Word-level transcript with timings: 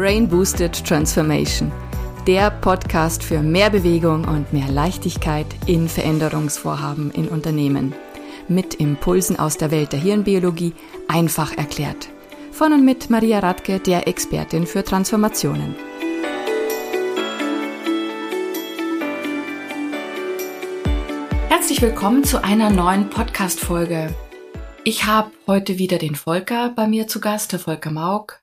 Brain 0.00 0.26
Boosted 0.26 0.82
Transformation, 0.86 1.70
der 2.26 2.50
Podcast 2.50 3.22
für 3.22 3.40
mehr 3.40 3.68
Bewegung 3.68 4.24
und 4.26 4.50
mehr 4.50 4.68
Leichtigkeit 4.68 5.44
in 5.66 5.90
Veränderungsvorhaben 5.90 7.10
in 7.10 7.28
Unternehmen. 7.28 7.94
Mit 8.48 8.76
Impulsen 8.76 9.38
aus 9.38 9.58
der 9.58 9.70
Welt 9.70 9.92
der 9.92 10.00
Hirnbiologie 10.00 10.72
einfach 11.06 11.54
erklärt. 11.58 12.08
Von 12.50 12.72
und 12.72 12.82
mit 12.82 13.10
Maria 13.10 13.40
Radke, 13.40 13.78
der 13.78 14.08
Expertin 14.08 14.66
für 14.66 14.82
Transformationen. 14.82 15.74
Herzlich 21.50 21.82
willkommen 21.82 22.24
zu 22.24 22.42
einer 22.42 22.70
neuen 22.70 23.10
Podcast-Folge. 23.10 24.14
Ich 24.82 25.04
habe 25.04 25.30
heute 25.46 25.76
wieder 25.76 25.98
den 25.98 26.14
Volker 26.14 26.70
bei 26.70 26.88
mir 26.88 27.06
zu 27.06 27.20
Gast, 27.20 27.52
der 27.52 27.58
Volker 27.58 27.90
Maug. 27.90 28.39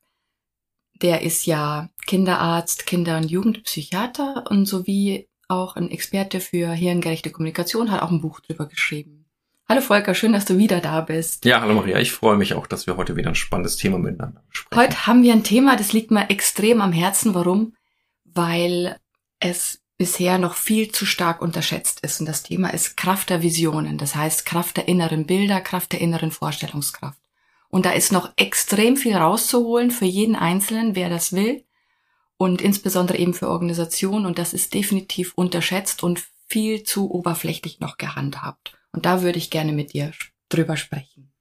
Der 1.02 1.22
ist 1.22 1.46
ja 1.46 1.90
Kinderarzt, 2.06 2.86
Kinder- 2.86 3.18
und 3.18 3.30
Jugendpsychiater 3.30 4.46
und 4.50 4.66
sowie 4.66 5.28
auch 5.48 5.76
ein 5.76 5.92
Experte 5.92 6.40
für 6.40 6.72
hirngerechte 6.72 7.32
Kommunikation, 7.32 7.92
hat 7.92 8.02
auch 8.02 8.12
ein 8.12 8.22
Buch 8.22 8.40
drüber 8.40 8.66
geschrieben. 8.66 9.26
Hallo 9.70 9.82
Volker, 9.82 10.14
schön, 10.16 10.32
dass 10.32 10.46
du 10.46 10.58
wieder 10.58 10.80
da 10.80 11.02
bist. 11.02 11.44
Ja, 11.44 11.60
hallo 11.60 11.74
Maria, 11.74 12.00
ich 12.00 12.14
freue 12.14 12.38
mich 12.38 12.54
auch, 12.54 12.68
dass 12.68 12.88
wir 12.88 12.96
heute 12.96 13.18
wieder 13.18 13.30
ein 13.30 13.36
spannendes 13.36 13.76
Thema 13.76 13.98
miteinander 13.98 14.42
besprechen. 14.50 14.82
Heute 14.82 15.08
haben 15.08 15.24
wir 15.24 15.34
ein 15.34 15.44
Thema, 15.44 15.76
das 15.76 15.92
liegt 15.92 16.10
mir 16.10 16.30
extrem 16.30 16.80
am 16.80 16.94
Herzen. 16.94 17.34
Warum? 17.34 17.76
Weil 18.24 18.98
es 19.40 19.82
bisher 19.98 20.38
noch 20.38 20.54
viel 20.54 20.92
zu 20.92 21.06
stark 21.06 21.42
unterschätzt 21.42 22.00
ist. 22.02 22.20
Und 22.22 22.28
das 22.28 22.44
Thema 22.44 22.70
ist 22.70 22.96
Kraft 22.96 23.30
der 23.30 23.42
Visionen. 23.42 23.98
Das 23.98 24.16
heißt 24.16 24.46
Kraft 24.46 24.78
der 24.78 24.88
inneren 24.88 25.26
Bilder, 25.26 25.60
Kraft 25.60 25.92
der 25.92 26.02
inneren 26.02 26.32
Vorstellungskraft. 26.32 27.20
Und 27.70 27.86
da 27.86 27.92
ist 27.92 28.12
noch 28.12 28.32
extrem 28.38 28.98
viel 28.98 29.16
rauszuholen 29.16 29.92
für 29.92 30.06
jeden 30.06 30.36
Einzelnen, 30.36 30.96
wer 30.96 31.10
das 31.10 31.34
will. 31.34 31.66
Und 32.38 32.62
insbesondere 32.62 33.18
eben 33.18 33.34
für 33.34 33.50
Organisationen. 33.50 34.26
Und 34.26 34.38
das 34.38 34.54
ist 34.54 34.74
definitiv 34.74 35.34
unterschätzt 35.36 36.04
und 36.04 36.24
viel 36.48 36.84
zu 36.84 37.12
oberflächlich 37.12 37.80
noch 37.80 37.98
gehandhabt. 37.98 38.78
Und 38.92 39.06
da 39.06 39.22
würde 39.22 39.38
ich 39.38 39.50
gerne 39.50 39.74
mit 39.74 39.94
dir 39.94 40.12
drüber 40.50 40.78
sprechen. 40.78 41.32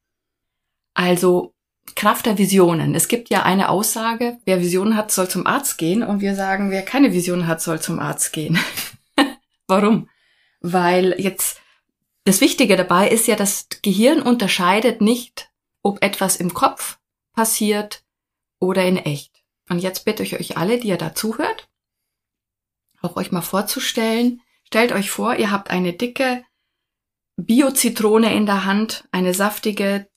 Also 0.94 1.54
Kraft 1.94 2.26
der 2.26 2.38
Visionen. 2.38 2.94
Es 2.94 3.08
gibt 3.08 3.30
ja 3.30 3.44
eine 3.44 3.68
Aussage, 3.68 4.38
wer 4.44 4.60
Visionen 4.60 4.96
hat, 4.96 5.12
soll 5.12 5.28
zum 5.28 5.46
Arzt 5.46 5.78
gehen. 5.78 6.02
Und 6.02 6.20
wir 6.20 6.34
sagen, 6.34 6.70
wer 6.70 6.82
keine 6.82 7.12
Visionen 7.12 7.46
hat, 7.46 7.62
soll 7.62 7.80
zum 7.80 7.98
Arzt 7.98 8.32
gehen. 8.32 8.58
Warum? 9.68 10.08
Weil 10.60 11.14
jetzt 11.18 11.60
das 12.24 12.40
Wichtige 12.40 12.76
dabei 12.76 13.08
ist 13.08 13.28
ja, 13.28 13.36
das 13.36 13.68
Gehirn 13.82 14.20
unterscheidet 14.20 15.00
nicht, 15.00 15.50
ob 15.86 16.02
etwas 16.02 16.34
im 16.36 16.52
Kopf 16.52 16.98
passiert 17.32 18.04
oder 18.60 18.84
in 18.84 18.96
echt. 18.96 19.44
Und 19.70 19.78
jetzt 19.78 20.04
bitte 20.04 20.24
ich 20.24 20.34
euch 20.34 20.56
alle, 20.56 20.80
die 20.80 20.88
ihr 20.88 20.98
da 20.98 21.14
zuhört, 21.14 21.70
auch 23.02 23.14
euch 23.14 23.30
mal 23.30 23.42
vorzustellen. 23.42 24.42
Stellt 24.64 24.90
euch 24.90 25.10
vor, 25.10 25.36
ihr 25.36 25.52
habt 25.52 25.70
eine 25.70 25.92
dicke 25.92 26.44
Bio-Zitrone 27.36 28.34
in 28.34 28.46
der 28.46 28.64
Hand, 28.64 29.08
eine 29.12 29.32
saftige 29.32 30.10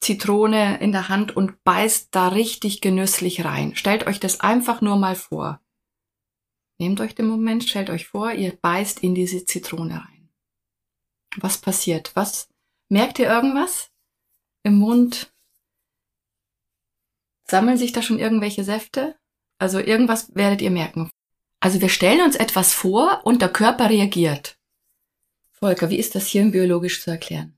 Zitrone 0.00 0.78
in 0.78 0.92
der 0.92 1.08
Hand 1.08 1.34
und 1.34 1.64
beißt 1.64 2.14
da 2.14 2.28
richtig 2.28 2.80
genüsslich 2.80 3.44
rein. 3.44 3.74
Stellt 3.74 4.06
euch 4.06 4.20
das 4.20 4.40
einfach 4.40 4.80
nur 4.80 4.96
mal 4.96 5.16
vor. 5.16 5.60
Nehmt 6.78 7.00
euch 7.00 7.16
den 7.16 7.26
Moment, 7.26 7.64
stellt 7.64 7.90
euch 7.90 8.06
vor, 8.06 8.30
ihr 8.30 8.54
beißt 8.54 9.02
in 9.02 9.16
diese 9.16 9.44
Zitrone 9.44 10.04
rein. 10.04 10.30
Was 11.38 11.58
passiert? 11.58 12.14
Was? 12.14 12.48
Merkt 12.88 13.18
ihr 13.18 13.28
irgendwas? 13.28 13.90
Im 14.66 14.78
Mund? 14.78 15.32
Sammeln 17.44 17.76
sich 17.76 17.92
da 17.92 18.02
schon 18.02 18.18
irgendwelche 18.18 18.64
Säfte? 18.64 19.14
Also 19.60 19.78
irgendwas 19.78 20.34
werdet 20.34 20.60
ihr 20.60 20.72
merken. 20.72 21.08
Also 21.60 21.80
wir 21.80 21.88
stellen 21.88 22.20
uns 22.22 22.34
etwas 22.34 22.74
vor 22.74 23.20
und 23.22 23.42
der 23.42 23.48
Körper 23.48 23.88
reagiert. 23.88 24.58
Volker, 25.52 25.88
wie 25.88 26.00
ist 26.00 26.16
das 26.16 26.26
hier 26.26 26.44
biologisch 26.46 27.00
zu 27.00 27.12
erklären? 27.12 27.56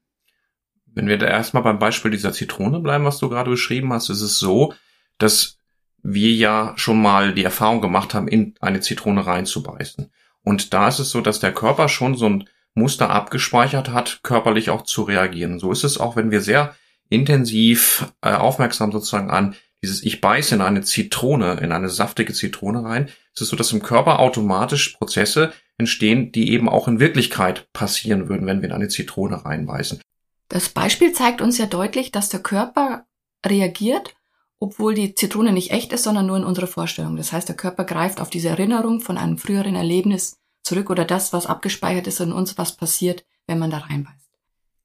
Wenn 0.85 1.07
wir 1.07 1.17
da 1.17 1.27
erstmal 1.27 1.63
beim 1.63 1.79
Beispiel 1.79 2.11
dieser 2.11 2.35
Zitrone 2.35 2.79
bleiben, 2.81 3.07
was 3.07 3.17
du 3.17 3.31
gerade 3.31 3.49
beschrieben 3.53 3.91
hast, 3.95 4.11
ist 4.11 4.21
es 4.21 4.39
so, 4.39 4.75
dass 5.17 5.57
wir 6.03 6.35
ja 6.35 6.75
schon 6.77 7.01
mal 7.01 7.33
die 7.33 7.45
Erfahrung 7.45 7.81
gemacht 7.81 8.13
haben, 8.13 8.29
in 8.29 8.55
eine 8.61 8.81
Zitrone 8.81 9.27
reinzubeißen. 9.27 10.13
Und 10.43 10.75
da 10.75 10.89
ist 10.89 10.99
es 10.99 11.09
so, 11.09 11.23
dass 11.23 11.41
der 11.41 11.55
Körper 11.55 11.89
schon 11.89 12.17
so 12.17 12.29
ein 12.29 12.49
Muster 12.75 13.09
abgespeichert 13.09 13.89
hat, 13.89 14.21
körperlich 14.23 14.69
auch 14.69 14.83
zu 14.83 15.05
reagieren. 15.05 15.59
So 15.59 15.73
ist 15.73 15.85
es 15.85 15.97
auch, 15.97 16.15
wenn 16.15 16.31
wir 16.31 16.43
sehr 16.43 16.77
intensiv 17.09 18.13
äh, 18.23 18.33
aufmerksam 18.33 18.93
sozusagen 18.93 19.31
an 19.31 19.55
dieses 19.83 20.03
Ich 20.03 20.21
beiße 20.21 20.55
in 20.55 20.61
eine 20.61 20.83
Zitrone, 20.83 21.61
in 21.61 21.73
eine 21.73 21.89
saftige 21.89 22.33
Zitrone 22.33 22.83
rein, 22.83 23.09
ist 23.35 23.43
es 23.43 23.49
so, 23.49 23.57
dass 23.57 23.73
im 23.73 23.83
Körper 23.83 24.19
automatisch 24.19 24.97
Prozesse 24.97 25.53
entstehen, 25.77 26.33
die 26.33 26.51
eben 26.51 26.69
auch 26.69 26.89
in 26.89 26.99
Wirklichkeit 26.99 27.73
passieren 27.73 28.29
würden, 28.29 28.47
wenn 28.47 28.61
wir 28.61 28.69
in 28.69 28.75
eine 28.75 28.89
Zitrone 28.89 29.45
reinbeißen. 29.45 30.01
Das 30.49 30.71
Beispiel 30.71 31.13
zeigt 31.13 31.41
uns 31.41 31.59
ja 31.59 31.67
deutlich, 31.67 32.11
dass 32.11 32.29
der 32.29 32.41
Körper 32.41 33.07
reagiert, 33.47 34.17
obwohl 34.59 34.95
die 34.95 35.15
Zitrone 35.15 35.53
nicht 35.53 35.71
echt 35.71 35.93
ist, 35.93 36.03
sondern 36.03 36.27
nur 36.27 36.37
in 36.37 36.45
unserer 36.45 36.67
Vorstellung. 36.67 37.17
Das 37.17 37.33
heißt, 37.33 37.49
der 37.49 37.57
Körper 37.57 37.85
greift 37.85 38.21
auf 38.21 38.31
diese 38.31 38.49
Erinnerung 38.49 39.01
von 39.01 39.17
einem 39.17 39.39
früheren 39.39 39.77
Erlebnis 39.77 40.39
zurück 40.65 40.91
oder 40.91 41.05
das, 41.05 41.33
was 41.33 41.47
abgespeichert 41.47 42.09
ist 42.09 42.21
in 42.21 42.33
uns, 42.33 42.59
was 42.59 42.77
passiert, 42.77 43.25
wenn 43.47 43.61
man 43.61 43.71
da 43.71 43.79
reinbeißt. 43.79 44.17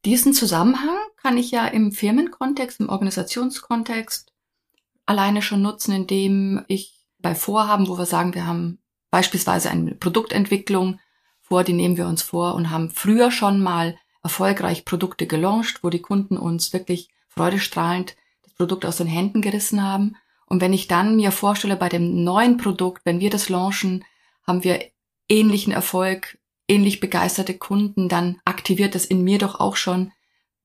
Diesen 0.06 0.34
Zusammenhang 0.34 0.98
kann 1.24 1.38
ich 1.38 1.52
ja 1.52 1.66
im 1.66 1.94
Firmenkontext, 1.94 2.82
im 2.82 2.90
Organisationskontext 2.90 4.34
alleine 5.06 5.42
schon 5.42 5.62
nutzen, 5.62 5.94
indem 5.94 6.64
ich 6.68 7.06
bei 7.20 7.34
Vorhaben, 7.34 7.88
wo 7.88 7.98
wir 7.98 8.06
sagen, 8.06 8.36
wir 8.36 8.46
haben 8.46 8.80
beispielsweise 9.10 9.70
eine 9.70 9.96
Produktentwicklung 9.96 11.00
vor, 11.42 11.64
die 11.64 11.74
nehmen 11.74 11.98
wir 11.98 12.08
uns 12.08 12.22
vor 12.22 12.56
und 12.56 12.70
haben 12.70 12.90
früher 12.90 13.32
schon 13.32 13.62
mal 13.62 13.98
erfolgreich 14.22 14.86
Produkte 14.86 15.26
gelauncht, 15.26 15.84
wo 15.84 15.90
die 15.90 16.02
Kunden 16.02 16.38
uns 16.38 16.74
wirklich 16.74 17.10
freudestrahlend 17.30 18.16
das 18.44 18.54
Produkt 18.54 18.86
aus 18.86 18.98
den 18.98 19.08
Händen 19.08 19.42
gerissen 19.42 19.82
haben. 19.82 20.16
Und 20.46 20.62
wenn 20.62 20.74
ich 20.74 20.88
dann 20.88 21.16
mir 21.16 21.32
vorstelle, 21.32 21.76
bei 21.76 21.90
dem 21.90 22.24
neuen 22.24 22.58
Produkt, 22.58 23.06
wenn 23.06 23.20
wir 23.20 23.30
das 23.30 23.50
launchen, 23.50 24.04
haben 24.46 24.64
wir 24.64 24.84
ähnlichen 25.30 25.74
Erfolg, 25.74 26.38
ähnlich 26.68 27.00
begeisterte 27.00 27.58
Kunden, 27.58 28.10
dann 28.10 28.40
aktiviert 28.46 28.96
das 28.96 29.06
in 29.06 29.24
mir 29.24 29.38
doch 29.38 29.60
auch 29.60 29.76
schon 29.76 30.12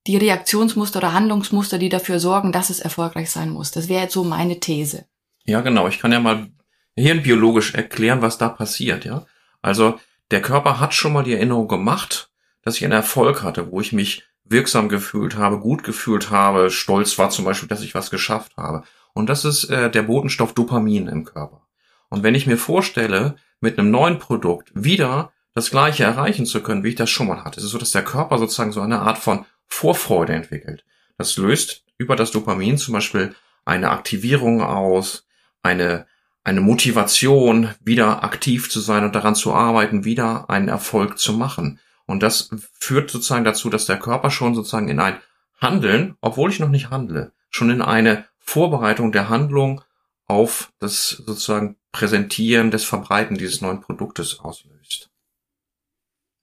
die 0.08 0.16
Reaktionsmuster 0.16 0.98
oder 0.98 1.12
Handlungsmuster, 1.12 1.78
die 1.78 1.90
dafür 1.90 2.18
sorgen, 2.18 2.50
dass 2.50 2.70
es 2.70 2.80
erfolgreich 2.80 3.30
sein 3.30 3.50
muss. 3.50 3.70
Das 3.70 3.88
wäre 3.88 4.02
jetzt 4.02 4.14
so 4.14 4.24
meine 4.24 4.58
These. 4.58 5.04
Ja, 5.44 5.60
genau. 5.60 5.86
Ich 5.86 5.98
kann 5.98 6.12
ja 6.12 6.18
mal 6.18 6.48
hirnbiologisch 6.96 7.74
erklären, 7.74 8.22
was 8.22 8.38
da 8.38 8.48
passiert, 8.48 9.04
ja. 9.04 9.26
Also, 9.60 10.00
der 10.30 10.40
Körper 10.42 10.80
hat 10.80 10.94
schon 10.94 11.12
mal 11.12 11.24
die 11.24 11.34
Erinnerung 11.34 11.68
gemacht, 11.68 12.30
dass 12.62 12.76
ich 12.76 12.84
einen 12.84 12.92
Erfolg 12.92 13.42
hatte, 13.42 13.70
wo 13.70 13.80
ich 13.80 13.92
mich 13.92 14.24
wirksam 14.44 14.88
gefühlt 14.88 15.36
habe, 15.36 15.60
gut 15.60 15.84
gefühlt 15.84 16.30
habe, 16.30 16.70
stolz 16.70 17.18
war 17.18 17.28
zum 17.28 17.44
Beispiel, 17.44 17.68
dass 17.68 17.82
ich 17.82 17.94
was 17.94 18.10
geschafft 18.10 18.56
habe. 18.56 18.84
Und 19.12 19.28
das 19.28 19.44
ist 19.44 19.64
äh, 19.64 19.90
der 19.90 20.02
Botenstoff 20.02 20.54
Dopamin 20.54 21.06
im 21.06 21.24
Körper. 21.24 21.66
Und 22.08 22.22
wenn 22.22 22.34
ich 22.34 22.46
mir 22.46 22.56
vorstelle, 22.56 23.36
mit 23.60 23.78
einem 23.78 23.90
neuen 23.90 24.18
Produkt 24.18 24.70
wieder 24.74 25.32
das 25.54 25.70
gleiche 25.70 26.04
erreichen 26.04 26.46
zu 26.46 26.62
können, 26.62 26.84
wie 26.84 26.90
ich 26.90 26.94
das 26.94 27.10
schon 27.10 27.26
mal 27.26 27.44
hatte, 27.44 27.58
ist 27.58 27.64
es 27.64 27.72
so, 27.72 27.78
dass 27.78 27.90
der 27.90 28.04
Körper 28.04 28.38
sozusagen 28.38 28.72
so 28.72 28.80
eine 28.80 29.00
Art 29.00 29.18
von 29.18 29.44
Vorfreude 29.68 30.32
entwickelt. 30.32 30.84
Das 31.16 31.36
löst 31.36 31.84
über 31.98 32.16
das 32.16 32.30
Dopamin 32.30 32.78
zum 32.78 32.94
Beispiel 32.94 33.34
eine 33.64 33.90
Aktivierung 33.90 34.62
aus, 34.62 35.26
eine, 35.62 36.06
eine 36.44 36.60
Motivation, 36.60 37.74
wieder 37.82 38.24
aktiv 38.24 38.70
zu 38.70 38.80
sein 38.80 39.04
und 39.04 39.14
daran 39.14 39.34
zu 39.34 39.52
arbeiten, 39.52 40.04
wieder 40.04 40.48
einen 40.48 40.68
Erfolg 40.68 41.18
zu 41.18 41.32
machen. 41.32 41.78
Und 42.06 42.22
das 42.22 42.50
führt 42.72 43.10
sozusagen 43.10 43.44
dazu, 43.44 43.68
dass 43.68 43.86
der 43.86 43.98
Körper 43.98 44.30
schon 44.30 44.54
sozusagen 44.54 44.88
in 44.88 45.00
ein 45.00 45.18
Handeln, 45.60 46.16
obwohl 46.20 46.50
ich 46.50 46.60
noch 46.60 46.70
nicht 46.70 46.90
handle, 46.90 47.32
schon 47.50 47.70
in 47.70 47.82
eine 47.82 48.24
Vorbereitung 48.38 49.12
der 49.12 49.28
Handlung 49.28 49.82
auf 50.26 50.72
das 50.78 51.08
sozusagen 51.08 51.76
Präsentieren, 51.92 52.70
des 52.70 52.84
Verbreiten 52.84 53.36
dieses 53.36 53.60
neuen 53.60 53.80
Produktes 53.80 54.40
auslöst. 54.40 55.07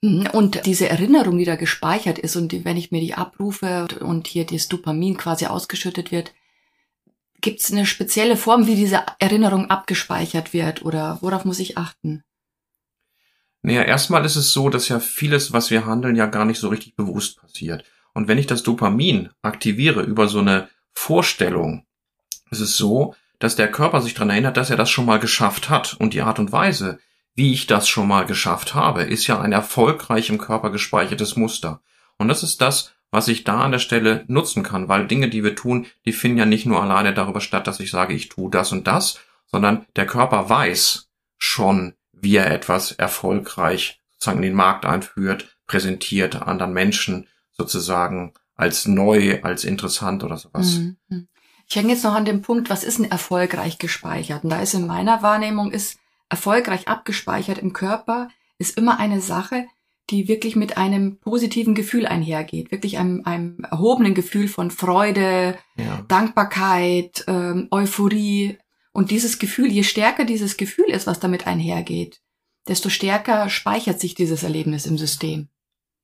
Mhm. 0.05 0.27
Und 0.33 0.65
diese 0.65 0.87
Erinnerung, 0.87 1.37
die 1.37 1.45
da 1.45 1.55
gespeichert 1.55 2.19
ist 2.19 2.35
und 2.35 2.63
wenn 2.63 2.77
ich 2.77 2.91
mir 2.91 3.01
die 3.01 3.15
abrufe 3.15 3.87
und 4.01 4.27
hier 4.27 4.45
das 4.45 4.67
Dopamin 4.67 5.17
quasi 5.17 5.47
ausgeschüttet 5.47 6.11
wird, 6.11 6.31
gibt 7.41 7.59
es 7.59 7.71
eine 7.71 7.85
spezielle 7.85 8.37
Form, 8.37 8.67
wie 8.67 8.75
diese 8.75 9.03
Erinnerung 9.19 9.69
abgespeichert 9.69 10.53
wird 10.53 10.85
oder 10.85 11.17
worauf 11.21 11.43
muss 11.43 11.59
ich 11.59 11.77
achten? 11.77 12.23
Naja, 13.63 13.81
erstmal 13.81 14.23
ist 14.25 14.35
es 14.35 14.53
so, 14.53 14.69
dass 14.69 14.89
ja 14.89 14.99
vieles, 14.99 15.51
was 15.51 15.71
wir 15.71 15.87
handeln, 15.87 16.15
ja 16.15 16.27
gar 16.27 16.45
nicht 16.45 16.59
so 16.59 16.69
richtig 16.69 16.95
bewusst 16.95 17.41
passiert. 17.41 17.83
Und 18.13 18.27
wenn 18.27 18.37
ich 18.37 18.45
das 18.45 18.61
Dopamin 18.61 19.29
aktiviere 19.41 20.03
über 20.03 20.27
so 20.27 20.39
eine 20.39 20.69
Vorstellung, 20.93 21.83
ist 22.51 22.61
es 22.61 22.77
so, 22.77 23.15
dass 23.39 23.55
der 23.55 23.71
Körper 23.71 24.01
sich 24.01 24.13
daran 24.13 24.29
erinnert, 24.29 24.55
dass 24.55 24.69
er 24.69 24.77
das 24.77 24.91
schon 24.91 25.05
mal 25.05 25.19
geschafft 25.19 25.69
hat. 25.69 25.95
Und 25.95 26.13
die 26.13 26.21
Art 26.21 26.37
und 26.37 26.51
Weise, 26.51 26.99
wie 27.35 27.53
ich 27.53 27.67
das 27.67 27.87
schon 27.87 28.07
mal 28.07 28.25
geschafft 28.25 28.73
habe, 28.73 29.03
ist 29.03 29.27
ja 29.27 29.39
ein 29.39 29.51
erfolgreich 29.51 30.29
im 30.29 30.37
Körper 30.37 30.71
gespeichertes 30.71 31.35
Muster. 31.35 31.81
Und 32.17 32.29
das 32.29 32.43
ist 32.43 32.61
das, 32.61 32.93
was 33.11 33.27
ich 33.27 33.43
da 33.43 33.61
an 33.61 33.71
der 33.71 33.79
Stelle 33.79 34.23
nutzen 34.27 34.63
kann, 34.63 34.87
weil 34.87 35.07
Dinge, 35.07 35.29
die 35.29 35.43
wir 35.43 35.55
tun, 35.55 35.85
die 36.05 36.13
finden 36.13 36.37
ja 36.37 36.45
nicht 36.45 36.65
nur 36.65 36.81
alleine 36.81 37.13
darüber 37.13 37.41
statt, 37.41 37.67
dass 37.67 37.79
ich 37.79 37.91
sage, 37.91 38.13
ich 38.13 38.29
tue 38.29 38.49
das 38.49 38.71
und 38.71 38.87
das, 38.87 39.19
sondern 39.45 39.85
der 39.95 40.07
Körper 40.07 40.49
weiß 40.49 41.09
schon, 41.37 41.93
wie 42.13 42.37
er 42.37 42.51
etwas 42.51 42.93
erfolgreich 42.93 44.01
sozusagen 44.13 44.39
in 44.39 44.49
den 44.49 44.55
Markt 44.55 44.85
einführt, 44.85 45.57
präsentiert 45.67 46.41
anderen 46.41 46.73
Menschen 46.73 47.27
sozusagen 47.51 48.33
als 48.55 48.85
neu, 48.87 49.41
als 49.43 49.65
interessant 49.65 50.23
oder 50.23 50.37
sowas. 50.37 50.77
Mhm. 50.77 51.27
Ich 51.67 51.75
hänge 51.75 51.93
jetzt 51.93 52.03
noch 52.03 52.13
an 52.13 52.25
dem 52.25 52.41
Punkt, 52.41 52.69
was 52.69 52.83
ist 52.83 52.99
denn 52.99 53.09
erfolgreich 53.09 53.77
gespeichert? 53.77 54.43
Und 54.43 54.51
da 54.51 54.61
ist 54.61 54.73
in 54.73 54.87
meiner 54.87 55.21
Wahrnehmung 55.21 55.71
ist 55.71 55.97
erfolgreich 56.29 56.87
abgespeichert 56.87 57.57
im 57.57 57.73
Körper 57.73 58.29
ist 58.57 58.77
immer 58.77 58.99
eine 58.99 59.21
Sache, 59.21 59.65
die 60.09 60.27
wirklich 60.27 60.55
mit 60.55 60.77
einem 60.77 61.17
positiven 61.17 61.73
Gefühl 61.73 62.05
einhergeht, 62.05 62.71
wirklich 62.71 62.97
einem, 62.97 63.23
einem 63.25 63.59
erhobenen 63.69 64.13
Gefühl 64.13 64.47
von 64.47 64.69
Freude, 64.69 65.57
ja. 65.77 66.03
Dankbarkeit, 66.07 67.23
ähm, 67.27 67.67
Euphorie. 67.71 68.57
Und 68.91 69.11
dieses 69.11 69.39
Gefühl, 69.39 69.71
je 69.71 69.83
stärker 69.83 70.25
dieses 70.25 70.57
Gefühl 70.57 70.89
ist, 70.89 71.07
was 71.07 71.19
damit 71.19 71.47
einhergeht, 71.47 72.21
desto 72.67 72.89
stärker 72.89 73.49
speichert 73.49 73.99
sich 73.99 74.15
dieses 74.15 74.43
Erlebnis 74.43 74.85
im 74.85 74.97
System. 74.97 75.49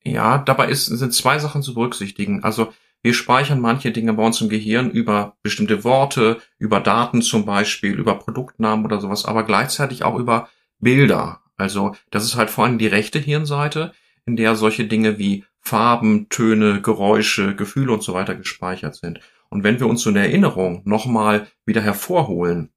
Ja, 0.03 0.39
dabei 0.39 0.69
ist, 0.69 0.85
sind 0.85 1.13
zwei 1.13 1.37
Sachen 1.37 1.61
zu 1.61 1.75
berücksichtigen. 1.75 2.43
Also 2.43 2.73
wir 3.03 3.13
speichern 3.13 3.59
manche 3.59 3.91
Dinge 3.91 4.13
bei 4.13 4.23
uns 4.23 4.41
im 4.41 4.49
Gehirn 4.49 4.91
über 4.91 5.35
bestimmte 5.41 5.83
Worte, 5.83 6.39
über 6.59 6.79
Daten 6.79 7.21
zum 7.21 7.45
Beispiel, 7.45 7.93
über 7.93 8.15
Produktnamen 8.15 8.85
oder 8.85 9.01
sowas, 9.01 9.25
aber 9.25 9.43
gleichzeitig 9.43 10.03
auch 10.03 10.17
über 10.17 10.49
Bilder. 10.79 11.41
Also 11.57 11.95
das 12.11 12.23
ist 12.25 12.35
halt 12.35 12.49
vor 12.49 12.65
allem 12.65 12.77
die 12.77 12.87
rechte 12.87 13.19
Hirnseite, 13.19 13.93
in 14.25 14.35
der 14.35 14.55
solche 14.55 14.85
Dinge 14.85 15.17
wie 15.17 15.45
Farben, 15.59 16.29
Töne, 16.29 16.81
Geräusche, 16.81 17.55
Gefühle 17.55 17.93
und 17.93 18.03
so 18.03 18.13
weiter 18.13 18.35
gespeichert 18.35 18.95
sind. 18.95 19.19
Und 19.49 19.63
wenn 19.63 19.79
wir 19.79 19.87
uns 19.87 20.01
so 20.01 20.09
eine 20.09 20.19
Erinnerung 20.19 20.81
nochmal 20.85 21.47
wieder 21.65 21.81
hervorholen, 21.81 22.71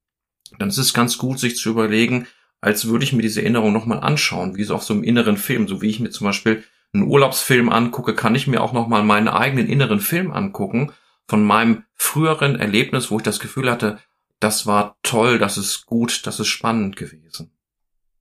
dann 0.59 0.69
ist 0.69 0.77
es 0.77 0.93
ganz 0.93 1.17
gut, 1.17 1.39
sich 1.39 1.55
zu 1.57 1.69
überlegen, 1.69 2.27
als 2.61 2.87
würde 2.87 3.03
ich 3.03 3.13
mir 3.13 3.21
diese 3.21 3.41
Erinnerung 3.41 3.73
nochmal 3.73 3.99
anschauen, 3.99 4.55
wie 4.55 4.63
so 4.63 4.75
auf 4.75 4.83
so 4.83 4.93
einem 4.93 5.03
inneren 5.03 5.37
Film, 5.37 5.67
so 5.67 5.81
wie 5.81 5.89
ich 5.89 5.99
mir 5.99 6.09
zum 6.09 6.25
Beispiel 6.25 6.63
einen 6.95 7.09
Urlaubsfilm 7.09 7.69
angucke, 7.69 8.15
kann 8.15 8.35
ich 8.35 8.47
mir 8.47 8.61
auch 8.61 8.73
nochmal 8.73 9.03
meinen 9.03 9.27
eigenen 9.27 9.67
inneren 9.67 9.99
Film 9.99 10.31
angucken 10.31 10.91
von 11.27 11.43
meinem 11.43 11.83
früheren 11.93 12.59
Erlebnis, 12.59 13.11
wo 13.11 13.17
ich 13.17 13.23
das 13.23 13.39
Gefühl 13.39 13.69
hatte, 13.69 13.99
das 14.39 14.67
war 14.67 14.97
toll, 15.01 15.39
das 15.39 15.57
ist 15.57 15.85
gut, 15.85 16.25
das 16.27 16.39
ist 16.39 16.47
spannend 16.47 16.95
gewesen. 16.95 17.51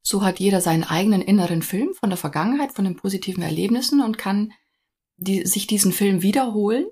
So 0.03 0.23
hat 0.23 0.39
jeder 0.39 0.61
seinen 0.61 0.85
eigenen 0.85 1.23
inneren 1.23 1.63
Film 1.63 1.95
von 1.95 2.11
der 2.11 2.17
Vergangenheit, 2.17 2.73
von 2.73 2.85
den 2.85 2.97
positiven 2.97 3.43
Erlebnissen 3.43 4.03
und 4.03 4.19
kann 4.19 4.53
die, 5.17 5.47
sich 5.47 5.67
diesen 5.67 5.93
Film 5.93 6.23
wiederholen 6.23 6.87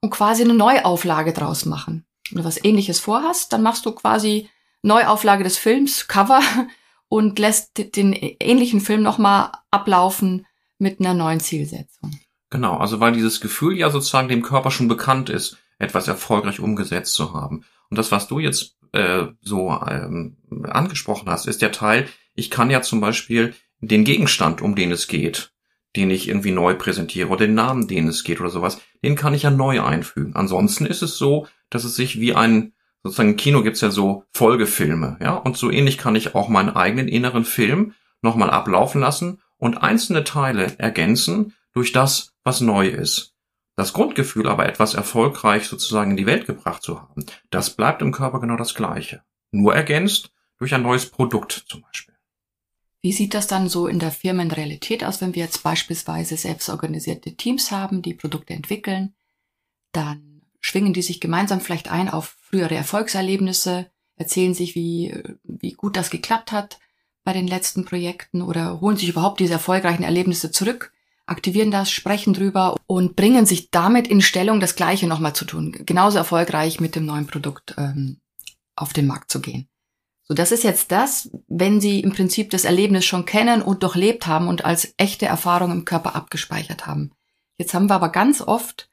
und 0.00 0.10
quasi 0.10 0.42
eine 0.42 0.54
Neuauflage 0.54 1.32
draus 1.32 1.64
machen. 1.64 2.06
Wenn 2.30 2.38
du 2.38 2.44
was 2.44 2.62
ähnliches 2.64 2.98
vorhast, 2.98 3.52
dann 3.52 3.62
machst 3.62 3.86
du 3.86 3.92
quasi 3.92 4.48
Neuauflage 4.82 5.44
des 5.44 5.58
Films, 5.58 6.08
Cover 6.08 6.40
und 7.08 7.38
lässt 7.38 7.96
den 7.96 8.12
ähnlichen 8.12 8.80
Film 8.80 9.02
nochmal 9.02 9.52
ablaufen 9.70 10.46
mit 10.78 11.00
einer 11.00 11.14
neuen 11.14 11.40
Zielsetzung. 11.40 12.18
Genau, 12.50 12.76
also 12.76 13.00
weil 13.00 13.12
dieses 13.12 13.40
Gefühl 13.40 13.76
ja 13.76 13.90
sozusagen 13.90 14.28
dem 14.28 14.42
Körper 14.42 14.70
schon 14.70 14.88
bekannt 14.88 15.30
ist, 15.30 15.58
etwas 15.78 16.08
erfolgreich 16.08 16.60
umgesetzt 16.60 17.14
zu 17.14 17.34
haben. 17.34 17.64
Und 17.90 17.98
das, 17.98 18.12
was 18.12 18.28
du 18.28 18.38
jetzt 18.38 18.76
äh, 18.92 19.26
so 19.40 19.70
ähm, 19.70 20.36
angesprochen 20.64 21.28
hast, 21.28 21.46
ist 21.46 21.62
der 21.62 21.72
Teil, 21.72 22.08
ich 22.34 22.50
kann 22.50 22.70
ja 22.70 22.82
zum 22.82 23.00
Beispiel 23.00 23.54
den 23.80 24.04
Gegenstand, 24.04 24.62
um 24.62 24.74
den 24.74 24.92
es 24.92 25.08
geht, 25.08 25.52
den 25.96 26.10
ich 26.10 26.28
irgendwie 26.28 26.52
neu 26.52 26.74
präsentiere 26.74 27.28
oder 27.28 27.46
den 27.46 27.54
Namen, 27.54 27.88
den 27.88 28.08
es 28.08 28.24
geht 28.24 28.40
oder 28.40 28.50
sowas, 28.50 28.80
den 29.02 29.16
kann 29.16 29.34
ich 29.34 29.42
ja 29.42 29.50
neu 29.50 29.82
einfügen. 29.82 30.34
Ansonsten 30.34 30.86
ist 30.86 31.02
es 31.02 31.18
so, 31.18 31.46
dass 31.70 31.84
es 31.84 31.96
sich 31.96 32.20
wie 32.20 32.34
ein, 32.34 32.72
sozusagen 33.02 33.30
im 33.30 33.36
Kino 33.36 33.62
gibt's 33.62 33.80
ja 33.80 33.90
so 33.90 34.24
Folgefilme, 34.32 35.18
ja, 35.20 35.34
und 35.34 35.56
so 35.56 35.70
ähnlich 35.70 35.98
kann 35.98 36.16
ich 36.16 36.34
auch 36.34 36.48
meinen 36.48 36.70
eigenen 36.70 37.08
inneren 37.08 37.44
Film 37.44 37.94
nochmal 38.22 38.50
ablaufen 38.50 39.00
lassen 39.00 39.40
und 39.58 39.78
einzelne 39.78 40.24
Teile 40.24 40.78
ergänzen 40.78 41.54
durch 41.72 41.92
das, 41.92 42.32
was 42.44 42.60
neu 42.60 42.88
ist. 42.88 43.34
Das 43.76 43.92
Grundgefühl 43.92 44.48
aber 44.48 44.66
etwas 44.66 44.94
erfolgreich 44.94 45.66
sozusagen 45.66 46.12
in 46.12 46.16
die 46.16 46.26
Welt 46.26 46.46
gebracht 46.46 46.82
zu 46.82 47.00
haben, 47.00 47.26
das 47.50 47.70
bleibt 47.76 48.00
im 48.00 48.12
Körper 48.12 48.40
genau 48.40 48.56
das 48.56 48.74
gleiche. 48.74 49.22
Nur 49.50 49.74
ergänzt 49.74 50.32
durch 50.58 50.74
ein 50.74 50.82
neues 50.82 51.10
Produkt 51.10 51.64
zum 51.68 51.82
Beispiel. 51.82 52.14
Wie 53.02 53.12
sieht 53.12 53.34
das 53.34 53.46
dann 53.46 53.68
so 53.68 53.86
in 53.86 53.98
der 53.98 54.10
Firmenrealität 54.10 55.04
aus, 55.04 55.20
wenn 55.20 55.34
wir 55.34 55.44
jetzt 55.44 55.62
beispielsweise 55.62 56.36
selbstorganisierte 56.36 57.36
Teams 57.36 57.70
haben, 57.70 58.02
die 58.02 58.14
Produkte 58.14 58.54
entwickeln? 58.54 59.14
Dann 59.92 60.42
schwingen 60.60 60.94
die 60.94 61.02
sich 61.02 61.20
gemeinsam 61.20 61.60
vielleicht 61.60 61.90
ein 61.90 62.08
auf 62.08 62.36
frühere 62.40 62.74
Erfolgserlebnisse, 62.74 63.90
erzählen 64.16 64.54
sich, 64.54 64.74
wie, 64.74 65.14
wie 65.44 65.72
gut 65.72 65.96
das 65.96 66.10
geklappt 66.10 66.50
hat, 66.50 66.80
bei 67.26 67.32
den 67.32 67.48
letzten 67.48 67.84
Projekten 67.84 68.40
oder 68.40 68.80
holen 68.80 68.96
sich 68.96 69.08
überhaupt 69.08 69.40
diese 69.40 69.54
erfolgreichen 69.54 70.04
Erlebnisse 70.04 70.52
zurück, 70.52 70.92
aktivieren 71.26 71.72
das, 71.72 71.90
sprechen 71.90 72.32
drüber 72.32 72.76
und 72.86 73.16
bringen 73.16 73.46
sich 73.46 73.72
damit 73.72 74.06
in 74.06 74.22
Stellung, 74.22 74.60
das 74.60 74.76
Gleiche 74.76 75.08
nochmal 75.08 75.34
zu 75.34 75.44
tun, 75.44 75.76
genauso 75.84 76.18
erfolgreich 76.18 76.78
mit 76.78 76.94
dem 76.94 77.04
neuen 77.04 77.26
Produkt 77.26 77.74
ähm, 77.78 78.20
auf 78.76 78.92
den 78.92 79.08
Markt 79.08 79.32
zu 79.32 79.40
gehen. 79.40 79.66
So, 80.22 80.34
das 80.34 80.52
ist 80.52 80.62
jetzt 80.62 80.92
das, 80.92 81.28
wenn 81.48 81.80
Sie 81.80 81.98
im 81.98 82.12
Prinzip 82.12 82.50
das 82.50 82.64
Erlebnis 82.64 83.04
schon 83.04 83.26
kennen 83.26 83.60
und 83.60 83.82
durchlebt 83.82 84.28
haben 84.28 84.46
und 84.46 84.64
als 84.64 84.94
echte 84.96 85.26
Erfahrung 85.26 85.72
im 85.72 85.84
Körper 85.84 86.14
abgespeichert 86.14 86.86
haben. 86.86 87.10
Jetzt 87.58 87.74
haben 87.74 87.88
wir 87.88 87.94
aber 87.96 88.10
ganz 88.10 88.40
oft 88.40 88.88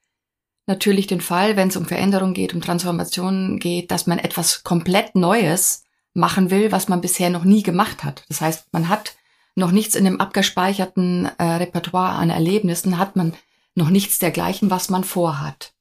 natürlich 0.66 1.06
den 1.06 1.22
Fall, 1.22 1.56
wenn 1.56 1.68
es 1.68 1.76
um 1.76 1.86
Veränderung 1.86 2.34
geht, 2.34 2.56
um 2.56 2.62
Transformationen 2.62 3.60
geht, 3.60 3.92
dass 3.92 4.08
man 4.08 4.18
etwas 4.18 4.64
komplett 4.64 5.14
Neues 5.16 5.84
machen 6.14 6.52
will, 6.52 6.72
was 6.72 6.88
man 6.88 7.02
bisher 7.02 7.30
noch 7.30 7.44
nie 7.44 7.64
gemacht 7.64 8.04
hat. 8.04 8.26
Das 8.30 8.42
heißt, 8.42 8.72
man 8.72 8.90
hat 8.90 9.16
noch 9.56 9.72
nichts 9.72 9.96
in 9.96 10.06
dem 10.06 10.20
abgespeicherten 10.20 11.30
äh, 11.38 11.44
Repertoire 11.44 12.14
an 12.14 12.30
Erlebnissen, 12.30 12.98
hat 12.98 13.16
man 13.16 13.34
noch 13.76 13.90
nichts 13.90 14.20
dergleichen, 14.20 14.70
was 14.70 14.90
man 14.90 15.04
vorhat. 15.04 15.74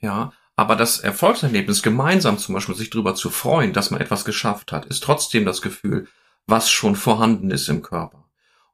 Ja, 0.00 0.32
aber 0.56 0.76
das 0.76 0.98
Erfolgserlebnis, 0.98 1.82
gemeinsam 1.82 2.38
zum 2.38 2.54
Beispiel 2.54 2.74
sich 2.74 2.90
darüber 2.90 3.14
zu 3.14 3.30
freuen, 3.30 3.72
dass 3.72 3.90
man 3.90 4.00
etwas 4.00 4.24
geschafft 4.24 4.72
hat, 4.72 4.86
ist 4.86 5.02
trotzdem 5.02 5.44
das 5.44 5.62
Gefühl, 5.62 6.08
was 6.46 6.70
schon 6.70 6.96
vorhanden 6.96 7.50
ist 7.50 7.68
im 7.68 7.82
Körper. 7.82 8.24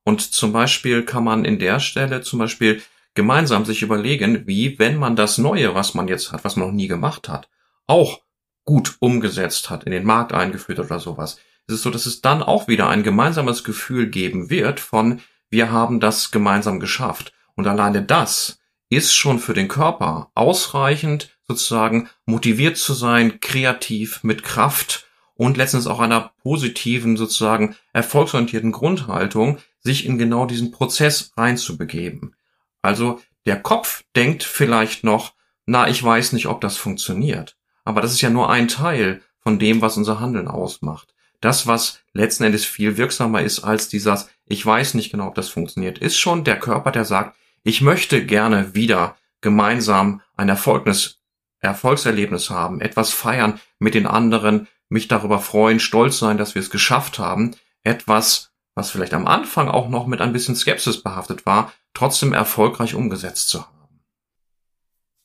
Und 0.04 0.20
zum 0.20 0.52
Beispiel 0.52 1.04
kann 1.04 1.24
man 1.24 1.44
in 1.44 1.58
der 1.58 1.80
Stelle 1.80 2.20
zum 2.22 2.38
Beispiel 2.38 2.82
gemeinsam 3.14 3.64
sich 3.64 3.82
überlegen, 3.82 4.46
wie, 4.46 4.78
wenn 4.78 4.96
man 4.96 5.16
das 5.16 5.38
Neue, 5.38 5.74
was 5.74 5.94
man 5.94 6.08
jetzt 6.08 6.32
hat, 6.32 6.44
was 6.44 6.56
man 6.56 6.68
noch 6.68 6.74
nie 6.74 6.88
gemacht 6.88 7.28
hat, 7.28 7.48
auch 7.86 8.20
gut 8.64 8.96
umgesetzt 9.00 9.70
hat, 9.70 9.84
in 9.84 9.92
den 9.92 10.04
Markt 10.04 10.32
eingeführt 10.32 10.78
oder 10.80 10.98
sowas, 10.98 11.38
ist 11.66 11.76
es 11.76 11.82
so, 11.82 11.90
dass 11.90 12.06
es 12.06 12.20
dann 12.20 12.42
auch 12.42 12.68
wieder 12.68 12.88
ein 12.88 13.02
gemeinsames 13.02 13.64
Gefühl 13.64 14.08
geben 14.08 14.50
wird 14.50 14.80
von, 14.80 15.20
wir 15.50 15.70
haben 15.70 16.00
das 16.00 16.30
gemeinsam 16.30 16.80
geschafft. 16.80 17.32
Und 17.54 17.66
alleine 17.66 18.02
das 18.02 18.58
ist 18.88 19.14
schon 19.14 19.38
für 19.38 19.54
den 19.54 19.68
Körper 19.68 20.30
ausreichend, 20.34 21.30
sozusagen 21.46 22.08
motiviert 22.26 22.76
zu 22.76 22.94
sein, 22.94 23.40
kreativ, 23.40 24.22
mit 24.22 24.42
Kraft 24.42 25.06
und 25.34 25.56
letztens 25.56 25.86
auch 25.86 26.00
einer 26.00 26.32
positiven, 26.42 27.16
sozusagen 27.16 27.76
erfolgsorientierten 27.92 28.72
Grundhaltung, 28.72 29.58
sich 29.80 30.06
in 30.06 30.18
genau 30.18 30.46
diesen 30.46 30.70
Prozess 30.70 31.32
reinzubegeben. 31.36 32.34
Also 32.82 33.20
der 33.46 33.60
Kopf 33.60 34.04
denkt 34.16 34.42
vielleicht 34.42 35.04
noch, 35.04 35.34
na, 35.66 35.88
ich 35.88 36.02
weiß 36.02 36.32
nicht, 36.32 36.46
ob 36.46 36.60
das 36.60 36.76
funktioniert. 36.76 37.56
Aber 37.84 38.00
das 38.00 38.12
ist 38.12 38.20
ja 38.20 38.30
nur 38.30 38.50
ein 38.50 38.68
Teil 38.68 39.22
von 39.40 39.58
dem, 39.58 39.82
was 39.82 39.96
unser 39.96 40.20
Handeln 40.20 40.48
ausmacht. 40.48 41.14
Das, 41.40 41.66
was 41.66 42.00
letzten 42.12 42.44
Endes 42.44 42.64
viel 42.64 42.96
wirksamer 42.96 43.42
ist 43.42 43.62
als 43.62 43.88
dieses, 43.88 44.28
ich 44.46 44.64
weiß 44.64 44.94
nicht 44.94 45.10
genau, 45.10 45.28
ob 45.28 45.34
das 45.34 45.48
funktioniert, 45.48 45.98
ist 45.98 46.18
schon 46.18 46.44
der 46.44 46.58
Körper, 46.58 46.90
der 46.90 47.04
sagt, 47.04 47.36
ich 47.62 47.82
möchte 47.82 48.24
gerne 48.24 48.74
wieder 48.74 49.16
gemeinsam 49.42 50.22
ein 50.36 50.48
Erfolgnis, 50.48 51.18
Erfolgserlebnis 51.60 52.50
haben, 52.50 52.80
etwas 52.80 53.12
feiern 53.12 53.60
mit 53.78 53.94
den 53.94 54.06
anderen, 54.06 54.68
mich 54.88 55.08
darüber 55.08 55.38
freuen, 55.38 55.80
stolz 55.80 56.18
sein, 56.18 56.38
dass 56.38 56.54
wir 56.54 56.60
es 56.60 56.70
geschafft 56.70 57.18
haben, 57.18 57.54
etwas, 57.82 58.50
was 58.74 58.90
vielleicht 58.90 59.14
am 59.14 59.26
Anfang 59.26 59.68
auch 59.68 59.88
noch 59.88 60.06
mit 60.06 60.20
ein 60.20 60.32
bisschen 60.32 60.56
Skepsis 60.56 61.02
behaftet 61.02 61.46
war, 61.46 61.72
trotzdem 61.92 62.32
erfolgreich 62.32 62.94
umgesetzt 62.94 63.48
zu 63.48 63.62
haben. 63.62 63.73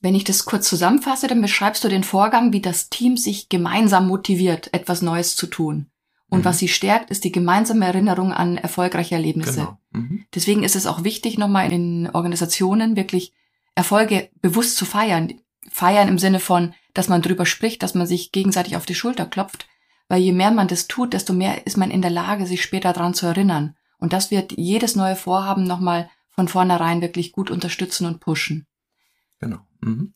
Wenn 0.01 0.15
ich 0.15 0.23
das 0.23 0.45
kurz 0.45 0.69
zusammenfasse, 0.69 1.27
dann 1.27 1.41
beschreibst 1.41 1.83
du 1.83 1.89
den 1.89 2.03
Vorgang, 2.03 2.53
wie 2.53 2.61
das 2.61 2.89
Team 2.89 3.17
sich 3.17 3.49
gemeinsam 3.49 4.07
motiviert, 4.07 4.73
etwas 4.73 5.01
Neues 5.01 5.35
zu 5.35 5.47
tun. 5.47 5.87
Und 6.29 6.39
mhm. 6.39 6.45
was 6.45 6.59
sie 6.59 6.67
stärkt, 6.67 7.09
ist 7.09 7.23
die 7.23 7.31
gemeinsame 7.31 7.85
Erinnerung 7.85 8.31
an 8.31 8.57
erfolgreiche 8.57 9.15
Erlebnisse. 9.15 9.61
Genau. 9.61 9.77
Mhm. 9.91 10.25
Deswegen 10.33 10.63
ist 10.63 10.75
es 10.75 10.87
auch 10.87 11.03
wichtig, 11.03 11.37
nochmal 11.37 11.71
in 11.73 12.09
Organisationen 12.13 12.95
wirklich 12.95 13.33
Erfolge 13.75 14.29
bewusst 14.41 14.77
zu 14.77 14.85
feiern. 14.85 15.33
Feiern 15.69 16.07
im 16.07 16.17
Sinne 16.19 16.39
von, 16.39 16.73
dass 16.93 17.09
man 17.09 17.21
drüber 17.21 17.45
spricht, 17.45 17.83
dass 17.83 17.93
man 17.93 18.07
sich 18.07 18.31
gegenseitig 18.31 18.75
auf 18.77 18.85
die 18.85 18.95
Schulter 18.95 19.25
klopft. 19.25 19.67
Weil 20.07 20.21
je 20.21 20.31
mehr 20.31 20.51
man 20.51 20.67
das 20.67 20.87
tut, 20.87 21.13
desto 21.13 21.33
mehr 21.33 21.67
ist 21.67 21.77
man 21.77 21.91
in 21.91 22.01
der 22.01 22.11
Lage, 22.11 22.45
sich 22.45 22.63
später 22.63 22.93
daran 22.93 23.13
zu 23.13 23.25
erinnern. 23.25 23.75
Und 23.99 24.13
das 24.13 24.31
wird 24.31 24.53
jedes 24.53 24.95
neue 24.95 25.15
Vorhaben 25.15 25.65
nochmal 25.65 26.09
von 26.29 26.47
vornherein 26.47 27.01
wirklich 27.01 27.31
gut 27.31 27.51
unterstützen 27.51 28.05
und 28.05 28.19
pushen. 28.19 28.65
Genau. 29.39 29.59
Mhm. 29.81 30.13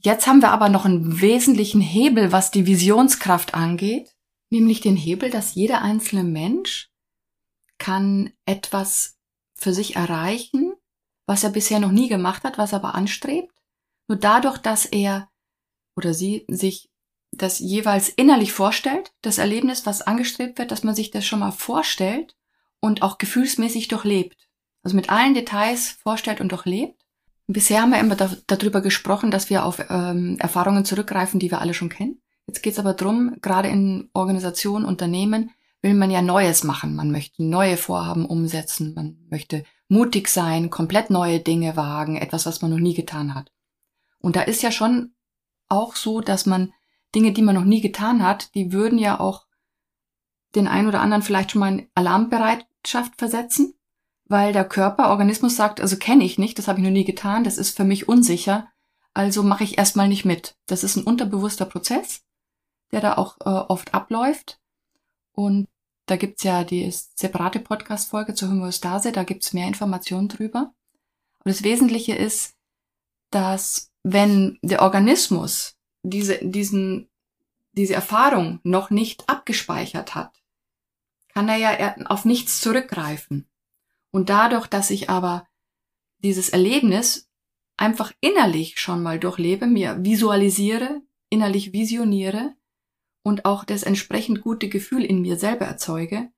Jetzt 0.00 0.26
haben 0.26 0.42
wir 0.42 0.50
aber 0.50 0.68
noch 0.68 0.84
einen 0.84 1.20
wesentlichen 1.20 1.80
Hebel, 1.80 2.30
was 2.30 2.50
die 2.50 2.66
Visionskraft 2.66 3.54
angeht. 3.54 4.14
Nämlich 4.50 4.80
den 4.80 4.96
Hebel, 4.96 5.30
dass 5.30 5.54
jeder 5.54 5.82
einzelne 5.82 6.24
Mensch 6.24 6.90
kann 7.78 8.32
etwas 8.46 9.18
für 9.54 9.72
sich 9.72 9.96
erreichen, 9.96 10.72
was 11.26 11.44
er 11.44 11.50
bisher 11.50 11.80
noch 11.80 11.92
nie 11.92 12.08
gemacht 12.08 12.44
hat, 12.44 12.58
was 12.58 12.72
er 12.72 12.78
aber 12.78 12.94
anstrebt. 12.94 13.52
Nur 14.08 14.18
dadurch, 14.18 14.58
dass 14.58 14.86
er 14.86 15.28
oder 15.96 16.14
sie 16.14 16.44
sich 16.48 16.90
das 17.32 17.58
jeweils 17.58 18.08
innerlich 18.08 18.52
vorstellt, 18.52 19.12
das 19.20 19.38
Erlebnis, 19.38 19.84
was 19.84 20.02
angestrebt 20.02 20.58
wird, 20.58 20.70
dass 20.70 20.84
man 20.84 20.94
sich 20.94 21.10
das 21.10 21.26
schon 21.26 21.40
mal 21.40 21.50
vorstellt 21.50 22.36
und 22.80 23.02
auch 23.02 23.18
gefühlsmäßig 23.18 23.88
durchlebt. 23.88 24.48
Also 24.82 24.96
mit 24.96 25.10
allen 25.10 25.34
Details 25.34 25.90
vorstellt 25.90 26.40
und 26.40 26.52
durchlebt. 26.52 26.97
Bisher 27.50 27.80
haben 27.80 27.92
wir 27.92 27.98
immer 27.98 28.14
da, 28.14 28.30
darüber 28.46 28.82
gesprochen, 28.82 29.30
dass 29.30 29.48
wir 29.48 29.64
auf 29.64 29.82
ähm, 29.88 30.36
Erfahrungen 30.38 30.84
zurückgreifen, 30.84 31.40
die 31.40 31.50
wir 31.50 31.60
alle 31.60 31.72
schon 31.72 31.88
kennen. 31.88 32.20
Jetzt 32.46 32.62
geht 32.62 32.74
es 32.74 32.78
aber 32.78 32.92
drum, 32.92 33.36
gerade 33.40 33.68
in 33.68 34.10
Organisationen, 34.12 34.84
Unternehmen, 34.84 35.50
will 35.80 35.94
man 35.94 36.10
ja 36.10 36.20
Neues 36.20 36.62
machen. 36.62 36.94
Man 36.94 37.10
möchte 37.10 37.42
neue 37.42 37.78
Vorhaben 37.78 38.26
umsetzen. 38.26 38.92
Man 38.94 39.16
möchte 39.30 39.64
mutig 39.88 40.28
sein, 40.28 40.68
komplett 40.68 41.08
neue 41.08 41.40
Dinge 41.40 41.74
wagen, 41.74 42.16
etwas, 42.16 42.44
was 42.44 42.60
man 42.60 42.70
noch 42.70 42.78
nie 42.78 42.94
getan 42.94 43.34
hat. 43.34 43.50
Und 44.20 44.36
da 44.36 44.42
ist 44.42 44.62
ja 44.62 44.70
schon 44.70 45.14
auch 45.68 45.96
so, 45.96 46.20
dass 46.20 46.44
man 46.44 46.72
Dinge, 47.14 47.32
die 47.32 47.42
man 47.42 47.54
noch 47.54 47.64
nie 47.64 47.80
getan 47.80 48.22
hat, 48.22 48.54
die 48.54 48.72
würden 48.72 48.98
ja 48.98 49.20
auch 49.20 49.46
den 50.54 50.68
einen 50.68 50.88
oder 50.88 51.00
anderen 51.00 51.22
vielleicht 51.22 51.52
schon 51.52 51.60
mal 51.60 51.72
in 51.72 51.88
Alarmbereitschaft 51.94 53.16
versetzen, 53.16 53.74
weil 54.28 54.52
der 54.52 54.64
Körper, 54.64 55.10
Organismus 55.10 55.56
sagt, 55.56 55.80
also 55.80 55.96
kenne 55.96 56.24
ich 56.24 56.38
nicht, 56.38 56.58
das 56.58 56.68
habe 56.68 56.78
ich 56.78 56.84
noch 56.84 56.92
nie 56.92 57.04
getan, 57.04 57.44
das 57.44 57.58
ist 57.58 57.76
für 57.76 57.84
mich 57.84 58.08
unsicher, 58.08 58.68
also 59.14 59.42
mache 59.42 59.64
ich 59.64 59.78
erstmal 59.78 60.08
nicht 60.08 60.24
mit. 60.24 60.56
Das 60.66 60.84
ist 60.84 60.96
ein 60.96 61.04
unterbewusster 61.04 61.64
Prozess, 61.64 62.22
der 62.92 63.00
da 63.00 63.16
auch 63.16 63.38
äh, 63.40 63.48
oft 63.48 63.94
abläuft. 63.94 64.60
Und 65.32 65.66
da 66.06 66.16
gibt's 66.16 66.42
ja 66.42 66.62
die 66.62 66.90
separate 66.90 67.58
Podcast-Folge 67.58 68.34
zur 68.34 68.50
Homöostase, 68.50 69.12
da 69.12 69.24
gibt's 69.24 69.52
mehr 69.52 69.66
Informationen 69.66 70.28
drüber. 70.28 70.72
Und 71.44 71.50
das 71.50 71.62
Wesentliche 71.62 72.14
ist, 72.14 72.54
dass 73.30 73.90
wenn 74.02 74.58
der 74.62 74.82
Organismus 74.82 75.76
diese, 76.02 76.38
diesen, 76.42 77.08
diese 77.72 77.94
Erfahrung 77.94 78.60
noch 78.62 78.90
nicht 78.90 79.28
abgespeichert 79.28 80.14
hat, 80.14 80.32
kann 81.28 81.48
er 81.48 81.56
ja 81.56 81.96
auf 82.06 82.24
nichts 82.24 82.60
zurückgreifen. 82.60 83.48
Und 84.18 84.30
dadurch, 84.30 84.66
dass 84.66 84.90
ich 84.90 85.08
aber 85.08 85.46
dieses 86.24 86.48
Erlebnis 86.48 87.30
einfach 87.76 88.10
innerlich 88.20 88.80
schon 88.80 89.00
mal 89.00 89.20
durchlebe, 89.20 89.68
mir 89.68 90.04
visualisiere, 90.04 91.02
innerlich 91.30 91.72
visioniere 91.72 92.56
und 93.22 93.44
auch 93.44 93.62
das 93.62 93.84
entsprechend 93.84 94.40
gute 94.40 94.68
Gefühl 94.68 95.04
in 95.04 95.22
mir 95.22 95.36
selber 95.36 95.66
erzeuge, 95.66 96.32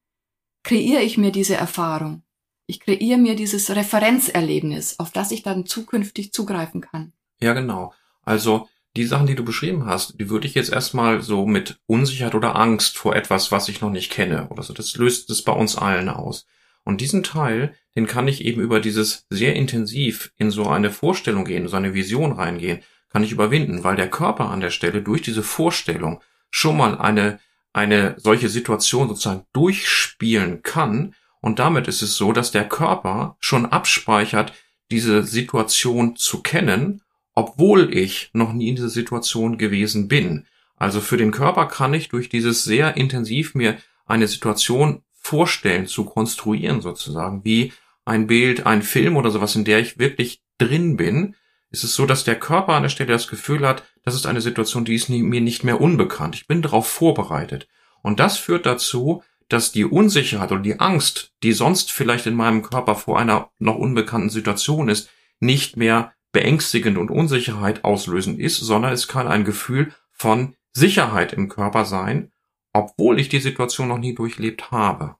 kreiere 0.62 1.00
ich 1.00 1.16
mir 1.16 1.32
diese 1.32 1.54
Erfahrung. 1.54 2.22
Ich 2.66 2.80
kreiere 2.80 3.16
mir 3.16 3.34
dieses 3.34 3.70
Referenzerlebnis, 3.70 4.98
auf 4.98 5.10
das 5.10 5.30
ich 5.30 5.42
dann 5.42 5.64
zukünftig 5.64 6.34
zugreifen 6.34 6.82
kann. 6.82 7.14
Ja, 7.40 7.54
genau. 7.54 7.94
Also 8.24 8.68
die 8.94 9.06
Sachen, 9.06 9.26
die 9.26 9.36
du 9.36 9.42
beschrieben 9.42 9.86
hast, 9.86 10.20
die 10.20 10.28
würde 10.28 10.46
ich 10.46 10.52
jetzt 10.54 10.70
erstmal 10.70 11.22
so 11.22 11.46
mit 11.46 11.80
Unsicherheit 11.86 12.34
oder 12.34 12.56
Angst 12.56 12.98
vor 12.98 13.16
etwas, 13.16 13.50
was 13.50 13.70
ich 13.70 13.80
noch 13.80 13.90
nicht 13.90 14.12
kenne 14.12 14.50
oder 14.50 14.62
so. 14.62 14.74
Das 14.74 14.96
löst 14.96 15.30
es 15.30 15.40
bei 15.40 15.52
uns 15.52 15.76
allen 15.76 16.10
aus. 16.10 16.46
Und 16.84 17.00
diesen 17.00 17.22
Teil, 17.22 17.74
den 17.96 18.06
kann 18.06 18.28
ich 18.28 18.44
eben 18.44 18.60
über 18.60 18.80
dieses 18.80 19.26
sehr 19.30 19.54
intensiv 19.54 20.32
in 20.36 20.50
so 20.50 20.66
eine 20.66 20.90
Vorstellung 20.90 21.44
gehen, 21.44 21.68
so 21.68 21.76
eine 21.76 21.94
Vision 21.94 22.32
reingehen, 22.32 22.80
kann 23.10 23.24
ich 23.24 23.32
überwinden, 23.32 23.84
weil 23.84 23.96
der 23.96 24.08
Körper 24.08 24.50
an 24.50 24.60
der 24.60 24.70
Stelle 24.70 25.02
durch 25.02 25.22
diese 25.22 25.42
Vorstellung 25.42 26.20
schon 26.50 26.76
mal 26.76 26.98
eine, 26.98 27.40
eine 27.72 28.14
solche 28.18 28.48
Situation 28.48 29.08
sozusagen 29.08 29.44
durchspielen 29.52 30.62
kann. 30.62 31.14
Und 31.40 31.58
damit 31.58 31.88
ist 31.88 32.02
es 32.02 32.16
so, 32.16 32.32
dass 32.32 32.50
der 32.50 32.68
Körper 32.68 33.36
schon 33.40 33.66
abspeichert, 33.66 34.52
diese 34.90 35.22
Situation 35.22 36.16
zu 36.16 36.42
kennen 36.42 37.02
obwohl 37.34 37.96
ich 37.96 38.30
noch 38.32 38.52
nie 38.52 38.68
in 38.68 38.76
dieser 38.76 38.90
Situation 38.90 39.56
gewesen 39.58 40.08
bin. 40.08 40.46
Also 40.76 41.00
für 41.00 41.16
den 41.16 41.30
Körper 41.30 41.66
kann 41.66 41.94
ich 41.94 42.08
durch 42.08 42.28
dieses 42.28 42.64
sehr 42.64 42.96
intensiv 42.96 43.54
mir 43.54 43.78
eine 44.06 44.28
Situation 44.28 45.02
vorstellen, 45.30 45.86
zu 45.86 46.04
konstruieren 46.04 46.80
sozusagen, 46.80 47.44
wie 47.44 47.72
ein 48.04 48.26
Bild, 48.26 48.66
ein 48.66 48.82
Film 48.82 49.16
oder 49.16 49.30
sowas, 49.30 49.54
in 49.54 49.64
der 49.64 49.78
ich 49.78 49.98
wirklich 49.98 50.42
drin 50.58 50.96
bin, 50.96 51.36
ist 51.70 51.84
es 51.84 51.94
so, 51.94 52.04
dass 52.04 52.24
der 52.24 52.34
Körper 52.34 52.72
an 52.72 52.82
der 52.82 52.90
Stelle 52.90 53.12
das 53.12 53.28
Gefühl 53.28 53.66
hat, 53.66 53.84
das 54.02 54.16
ist 54.16 54.26
eine 54.26 54.40
Situation, 54.40 54.84
die 54.84 54.96
ist 54.96 55.08
mir 55.08 55.40
nicht 55.40 55.62
mehr 55.62 55.80
unbekannt. 55.80 56.34
Ich 56.34 56.48
bin 56.48 56.62
darauf 56.62 56.88
vorbereitet. 56.88 57.68
Und 58.02 58.18
das 58.18 58.38
führt 58.38 58.66
dazu, 58.66 59.22
dass 59.48 59.70
die 59.70 59.84
Unsicherheit 59.84 60.50
oder 60.50 60.60
die 60.60 60.80
Angst, 60.80 61.32
die 61.44 61.52
sonst 61.52 61.92
vielleicht 61.92 62.26
in 62.26 62.34
meinem 62.34 62.62
Körper 62.62 62.96
vor 62.96 63.18
einer 63.18 63.50
noch 63.58 63.76
unbekannten 63.76 64.30
Situation 64.30 64.88
ist, 64.88 65.10
nicht 65.38 65.76
mehr 65.76 66.12
beängstigend 66.32 66.98
und 66.98 67.10
Unsicherheit 67.10 67.84
auslösend 67.84 68.40
ist, 68.40 68.58
sondern 68.58 68.92
es 68.92 69.06
kann 69.06 69.28
ein 69.28 69.44
Gefühl 69.44 69.92
von 70.10 70.56
Sicherheit 70.72 71.32
im 71.32 71.48
Körper 71.48 71.84
sein, 71.84 72.32
obwohl 72.72 73.20
ich 73.20 73.28
die 73.28 73.40
Situation 73.40 73.88
noch 73.88 73.98
nie 73.98 74.14
durchlebt 74.14 74.72
habe. 74.72 75.16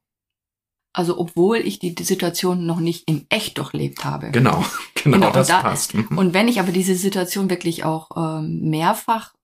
Also 0.92 1.18
obwohl 1.18 1.58
ich 1.58 1.78
die, 1.78 1.94
die 1.94 2.02
Situation 2.04 2.66
noch 2.66 2.80
nicht 2.80 3.08
in 3.08 3.26
echt 3.28 3.58
durchlebt 3.58 4.04
habe. 4.04 4.30
Genau, 4.30 4.64
genau, 4.94 5.18
genau 5.18 5.30
das 5.30 5.48
da, 5.48 5.62
passt. 5.62 5.94
Mhm. 5.94 6.18
Und 6.18 6.34
wenn 6.34 6.48
ich 6.48 6.58
aber 6.58 6.72
diese 6.72 6.96
Situation 6.96 7.48
wirklich 7.48 7.84
auch 7.84 8.10
ähm, 8.16 8.60
mehrfach 8.68 9.34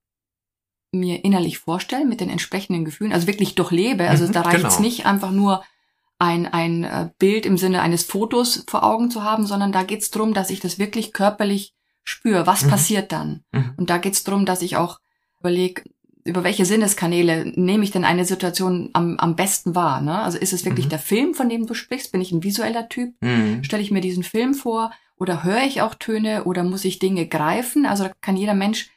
mir 0.93 1.25
innerlich 1.25 1.59
vorstelle 1.59 2.05
mit 2.05 2.21
den 2.21 2.31
entsprechenden 2.31 2.85
Gefühlen, 2.85 3.13
also 3.13 3.27
wirklich 3.27 3.55
durchlebe, 3.55 4.09
also 4.09 4.27
mhm, 4.27 4.33
da 4.33 4.43
reicht 4.43 4.65
es 4.65 4.77
genau. 4.77 4.89
nicht 4.89 5.07
einfach 5.07 5.31
nur 5.31 5.63
ein, 6.19 6.47
ein 6.47 6.85
äh, 6.85 7.11
Bild 7.19 7.47
im 7.47 7.59
Sinne 7.59 7.83
eines 7.83 8.05
Fotos 8.05 8.65
vor 8.69 8.83
Augen 8.83 9.11
zu 9.11 9.23
haben, 9.23 9.47
sondern 9.47 9.73
da 9.73 9.83
geht's 9.83 10.11
drum, 10.11 10.35
dass 10.35 10.51
ich 10.51 10.61
das 10.61 10.79
wirklich 10.79 11.13
körperlich 11.13 11.75
spüre. 12.03 12.47
Was 12.47 12.65
mhm. 12.65 12.71
passiert 12.71 13.13
dann? 13.13 13.45
Mhm. 13.53 13.75
Und 13.77 13.91
da 13.91 13.99
geht's 13.99 14.25
drum, 14.25 14.47
dass 14.47 14.63
ich 14.63 14.77
auch 14.77 14.99
überlege, 15.41 15.83
über 16.27 16.45
welche 16.45 16.65
Sinneskanäle 16.65 17.53
nehme 17.55 17.85
ich 17.85 17.91
denn 17.91 18.05
eine 18.05 18.25
Situation 18.25 18.91
am, 18.93 19.17
am 19.19 19.37
besten 19.37 19.75
wahr? 19.75 20.01
Ne? 20.01 20.19
Also 20.19 20.39
ist 20.39 20.53
es 20.53 20.65
wirklich 20.65 20.87
mhm. 20.87 20.91
der 20.91 20.99
Film, 20.99 21.35
von 21.35 21.49
dem 21.49 21.67
du 21.67 21.75
sprichst? 21.75 22.13
Bin 22.13 22.21
ich 22.21 22.33
ein 22.33 22.43
visueller 22.43 22.89
Typ? 22.89 23.15
Mhm. 23.21 23.65
Stelle 23.65 23.83
ich 23.83 23.91
mir 23.91 24.01
diesen 24.01 24.23
Film 24.23 24.55
vor? 24.55 24.93
Oder 25.17 25.45
höre 25.45 25.63
ich 25.63 25.81
auch 25.81 25.95
Töne? 25.95 26.45
Oder 26.45 26.63
muss 26.65 26.85
ich 26.85 26.99
Dinge 26.99 27.27
greifen? 27.27 27.87
Also 27.87 28.09
kann 28.21 28.37
jeder 28.37 28.55
Mensch 28.55 28.91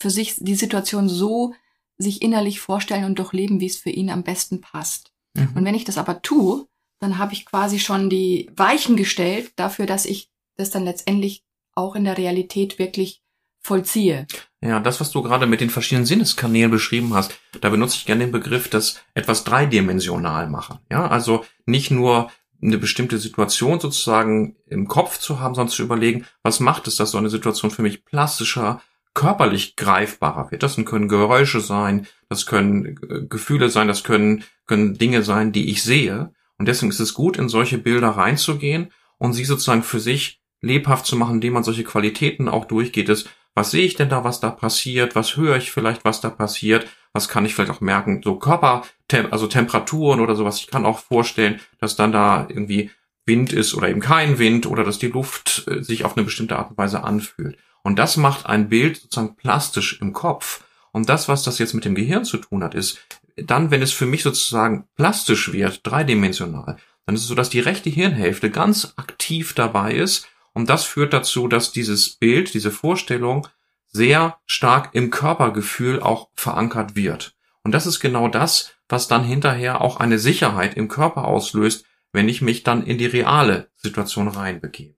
für 0.00 0.10
sich 0.10 0.36
die 0.38 0.54
Situation 0.54 1.08
so 1.08 1.54
sich 1.98 2.22
innerlich 2.22 2.60
vorstellen 2.60 3.04
und 3.04 3.18
durchleben, 3.18 3.60
wie 3.60 3.66
es 3.66 3.76
für 3.76 3.90
ihn 3.90 4.10
am 4.10 4.22
besten 4.22 4.60
passt. 4.60 5.12
Mhm. 5.34 5.50
Und 5.54 5.64
wenn 5.64 5.74
ich 5.74 5.84
das 5.84 5.98
aber 5.98 6.22
tue, 6.22 6.66
dann 6.98 7.18
habe 7.18 7.32
ich 7.32 7.46
quasi 7.46 7.78
schon 7.78 8.10
die 8.10 8.50
Weichen 8.56 8.96
gestellt 8.96 9.52
dafür, 9.56 9.86
dass 9.86 10.06
ich 10.06 10.30
das 10.56 10.70
dann 10.70 10.84
letztendlich 10.84 11.42
auch 11.74 11.94
in 11.94 12.04
der 12.04 12.18
Realität 12.18 12.78
wirklich 12.78 13.21
vollziehe. 13.62 14.26
Ja, 14.60 14.80
das, 14.80 15.00
was 15.00 15.10
du 15.10 15.22
gerade 15.22 15.46
mit 15.46 15.60
den 15.60 15.70
verschiedenen 15.70 16.06
Sinneskanälen 16.06 16.70
beschrieben 16.70 17.14
hast, 17.14 17.38
da 17.60 17.68
benutze 17.68 17.96
ich 17.96 18.06
gerne 18.06 18.24
den 18.24 18.32
Begriff, 18.32 18.68
das 18.68 19.00
etwas 19.14 19.44
dreidimensional 19.44 20.48
machen. 20.48 20.78
Ja, 20.90 21.06
also 21.08 21.44
nicht 21.66 21.90
nur 21.90 22.30
eine 22.62 22.78
bestimmte 22.78 23.18
Situation 23.18 23.80
sozusagen 23.80 24.56
im 24.66 24.86
Kopf 24.86 25.18
zu 25.18 25.40
haben, 25.40 25.54
sondern 25.54 25.72
zu 25.72 25.82
überlegen, 25.82 26.26
was 26.42 26.60
macht 26.60 26.86
es, 26.86 26.96
dass 26.96 27.10
so 27.10 27.18
eine 27.18 27.30
Situation 27.30 27.70
für 27.70 27.82
mich 27.82 28.04
plastischer, 28.04 28.80
körperlich 29.14 29.76
greifbarer 29.76 30.50
wird. 30.50 30.62
Das 30.62 30.76
können 30.76 31.08
Geräusche 31.08 31.60
sein, 31.60 32.06
das 32.28 32.46
können 32.46 32.98
äh, 33.08 33.26
Gefühle 33.28 33.68
sein, 33.68 33.88
das 33.88 34.04
können, 34.04 34.44
können 34.66 34.96
Dinge 34.96 35.22
sein, 35.22 35.52
die 35.52 35.70
ich 35.70 35.82
sehe. 35.82 36.32
Und 36.56 36.66
deswegen 36.66 36.90
ist 36.90 37.00
es 37.00 37.14
gut, 37.14 37.36
in 37.36 37.48
solche 37.48 37.78
Bilder 37.78 38.10
reinzugehen 38.10 38.90
und 39.18 39.32
sie 39.34 39.44
sozusagen 39.44 39.82
für 39.82 40.00
sich 40.00 40.40
lebhaft 40.60 41.04
zu 41.06 41.16
machen, 41.16 41.34
indem 41.34 41.54
man 41.54 41.64
solche 41.64 41.84
Qualitäten 41.84 42.48
auch 42.48 42.64
durchgeht. 42.64 43.08
Ist, 43.08 43.28
was 43.54 43.70
sehe 43.70 43.84
ich 43.84 43.94
denn 43.94 44.08
da, 44.08 44.24
was 44.24 44.40
da 44.40 44.50
passiert? 44.50 45.14
Was 45.14 45.36
höre 45.36 45.56
ich 45.56 45.70
vielleicht, 45.70 46.04
was 46.04 46.20
da 46.20 46.30
passiert? 46.30 46.86
Was 47.12 47.28
kann 47.28 47.44
ich 47.44 47.54
vielleicht 47.54 47.70
auch 47.70 47.80
merken? 47.80 48.22
So 48.24 48.36
Körper, 48.36 48.84
also 49.30 49.46
Temperaturen 49.46 50.20
oder 50.20 50.34
sowas. 50.36 50.58
Ich 50.58 50.68
kann 50.68 50.86
auch 50.86 50.98
vorstellen, 50.98 51.60
dass 51.78 51.96
dann 51.96 52.12
da 52.12 52.46
irgendwie 52.48 52.90
Wind 53.26 53.52
ist 53.52 53.74
oder 53.74 53.88
eben 53.88 54.00
kein 54.00 54.38
Wind 54.38 54.66
oder 54.66 54.84
dass 54.84 54.98
die 54.98 55.08
Luft 55.08 55.64
äh, 55.68 55.82
sich 55.82 56.04
auf 56.04 56.16
eine 56.16 56.24
bestimmte 56.24 56.56
Art 56.56 56.70
und 56.70 56.78
Weise 56.78 57.04
anfühlt. 57.04 57.56
Und 57.82 57.98
das 57.98 58.16
macht 58.16 58.46
ein 58.46 58.68
Bild 58.68 58.96
sozusagen 58.96 59.36
plastisch 59.36 60.00
im 60.00 60.12
Kopf. 60.12 60.64
Und 60.92 61.08
das, 61.08 61.28
was 61.28 61.42
das 61.42 61.58
jetzt 61.58 61.74
mit 61.74 61.84
dem 61.84 61.94
Gehirn 61.94 62.24
zu 62.24 62.38
tun 62.38 62.62
hat, 62.62 62.74
ist, 62.74 62.98
dann, 63.36 63.70
wenn 63.70 63.82
es 63.82 63.92
für 63.92 64.06
mich 64.06 64.22
sozusagen 64.22 64.86
plastisch 64.96 65.52
wird, 65.52 65.80
dreidimensional, 65.84 66.76
dann 67.06 67.14
ist 67.14 67.22
es 67.22 67.28
so, 67.28 67.34
dass 67.34 67.50
die 67.50 67.60
rechte 67.60 67.90
Hirnhälfte 67.90 68.50
ganz 68.50 68.92
aktiv 68.96 69.54
dabei 69.54 69.94
ist. 69.94 70.28
Und 70.54 70.68
das 70.68 70.84
führt 70.84 71.12
dazu, 71.12 71.48
dass 71.48 71.72
dieses 71.72 72.16
Bild, 72.16 72.54
diese 72.54 72.70
Vorstellung 72.70 73.48
sehr 73.88 74.38
stark 74.46 74.94
im 74.94 75.10
Körpergefühl 75.10 76.00
auch 76.00 76.30
verankert 76.34 76.96
wird. 76.96 77.36
Und 77.62 77.72
das 77.72 77.86
ist 77.86 78.00
genau 78.00 78.28
das, 78.28 78.72
was 78.88 79.08
dann 79.08 79.24
hinterher 79.24 79.80
auch 79.80 79.98
eine 79.98 80.18
Sicherheit 80.18 80.76
im 80.76 80.88
Körper 80.88 81.24
auslöst, 81.26 81.84
wenn 82.12 82.28
ich 82.28 82.42
mich 82.42 82.62
dann 82.62 82.84
in 82.84 82.98
die 82.98 83.06
reale 83.06 83.70
Situation 83.76 84.28
reinbegebe. 84.28 84.96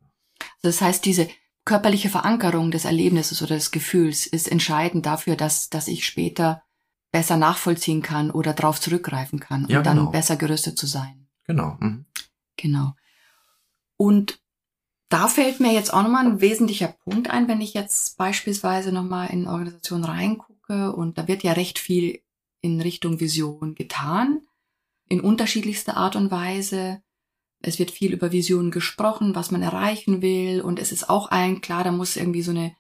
Das 0.63 0.81
heißt, 0.81 1.05
diese 1.05 1.29
körperliche 1.65 2.09
Verankerung 2.09 2.71
des 2.71 2.85
Erlebnisses 2.85 3.43
oder 3.43 3.55
des 3.55 3.71
Gefühls 3.71 4.27
ist 4.27 4.51
entscheidend 4.51 5.07
dafür, 5.07 5.37
dass, 5.37 5.71
dass 5.71 5.89
ich 5.89 6.05
später 6.05 6.63
besser 7.13 7.37
nachvollziehen 7.37 8.03
kann 8.03 8.31
oder 8.31 8.55
drauf 8.55 8.81
zurückgreifen 8.81 9.39
kann, 9.39 9.67
um 9.67 9.71
Ja, 9.71 9.83
dann 9.83 9.99
genau. 9.99 10.11
besser 10.11 10.37
gerüstet 10.37 10.77
zu 10.77 10.87
sein. 10.87 11.29
Genau. 11.45 11.77
Mhm. 11.81 12.07
Genau. 12.57 12.95
Und 13.97 14.41
da 15.09 15.29
fällt 15.29 15.61
mir 15.61 15.73
jetzt 15.73 15.93
auch 15.93 16.03
nochmal 16.03 16.27
ein 16.27 16.41
wesentlicher 16.41 16.89
Punkt 17.05 17.31
ein, 17.31 17.49
wenn 17.49 17.61
ich 17.61 17.75
jetzt 17.75 18.17
beispielsweise 18.17 18.93
nochmal 18.93 19.31
in 19.31 19.47
Organisationen 19.47 20.05
reingucke 20.05 20.93
und 20.93 21.19
da 21.19 21.29
wird 21.29 21.43
ja 21.43 21.53
recht 21.53 21.79
viel 21.79 22.21
in 22.61 22.81
Richtung 22.81 23.21
Vision 23.21 23.75
getan, 23.75 24.41
in 25.09 25.21
unterschiedlichster 25.21 25.97
Art 25.97 26.17
und 26.17 26.31
Weise. 26.31 27.03
Es 27.61 27.79
wird 27.79 27.91
viel 27.91 28.13
über 28.13 28.33
Visionen 28.33 28.71
gesprochen, 28.71 29.35
was 29.35 29.51
man 29.51 29.63
erreichen 29.63 30.23
will 30.23 30.61
und 30.61 30.79
es 30.79 30.93
ist 30.93 31.09
auch 31.11 31.31
allen 31.31 31.61
klar, 31.61 31.85
da 31.85 31.93
muss 31.93 32.17
irgendwie 32.17 32.43
so 32.43 32.51
eine 32.51 32.75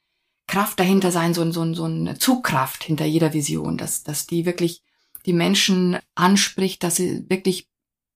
Kraft 0.47 0.81
dahinter 0.81 1.11
sein, 1.11 1.35
so, 1.35 1.50
so, 1.52 1.73
so 1.75 1.85
eine 1.85 2.19
Zugkraft 2.19 2.85
hinter 2.85 3.04
jeder 3.04 3.33
Vision, 3.33 3.78
dass, 3.78 4.02
dass 4.02 4.26
die 4.26 4.45
wirklich 4.45 4.83
die 5.26 5.33
Menschen 5.33 5.99
anspricht, 6.14 6.83
dass 6.83 6.97
sie 6.97 7.28
wirklich 7.28 7.69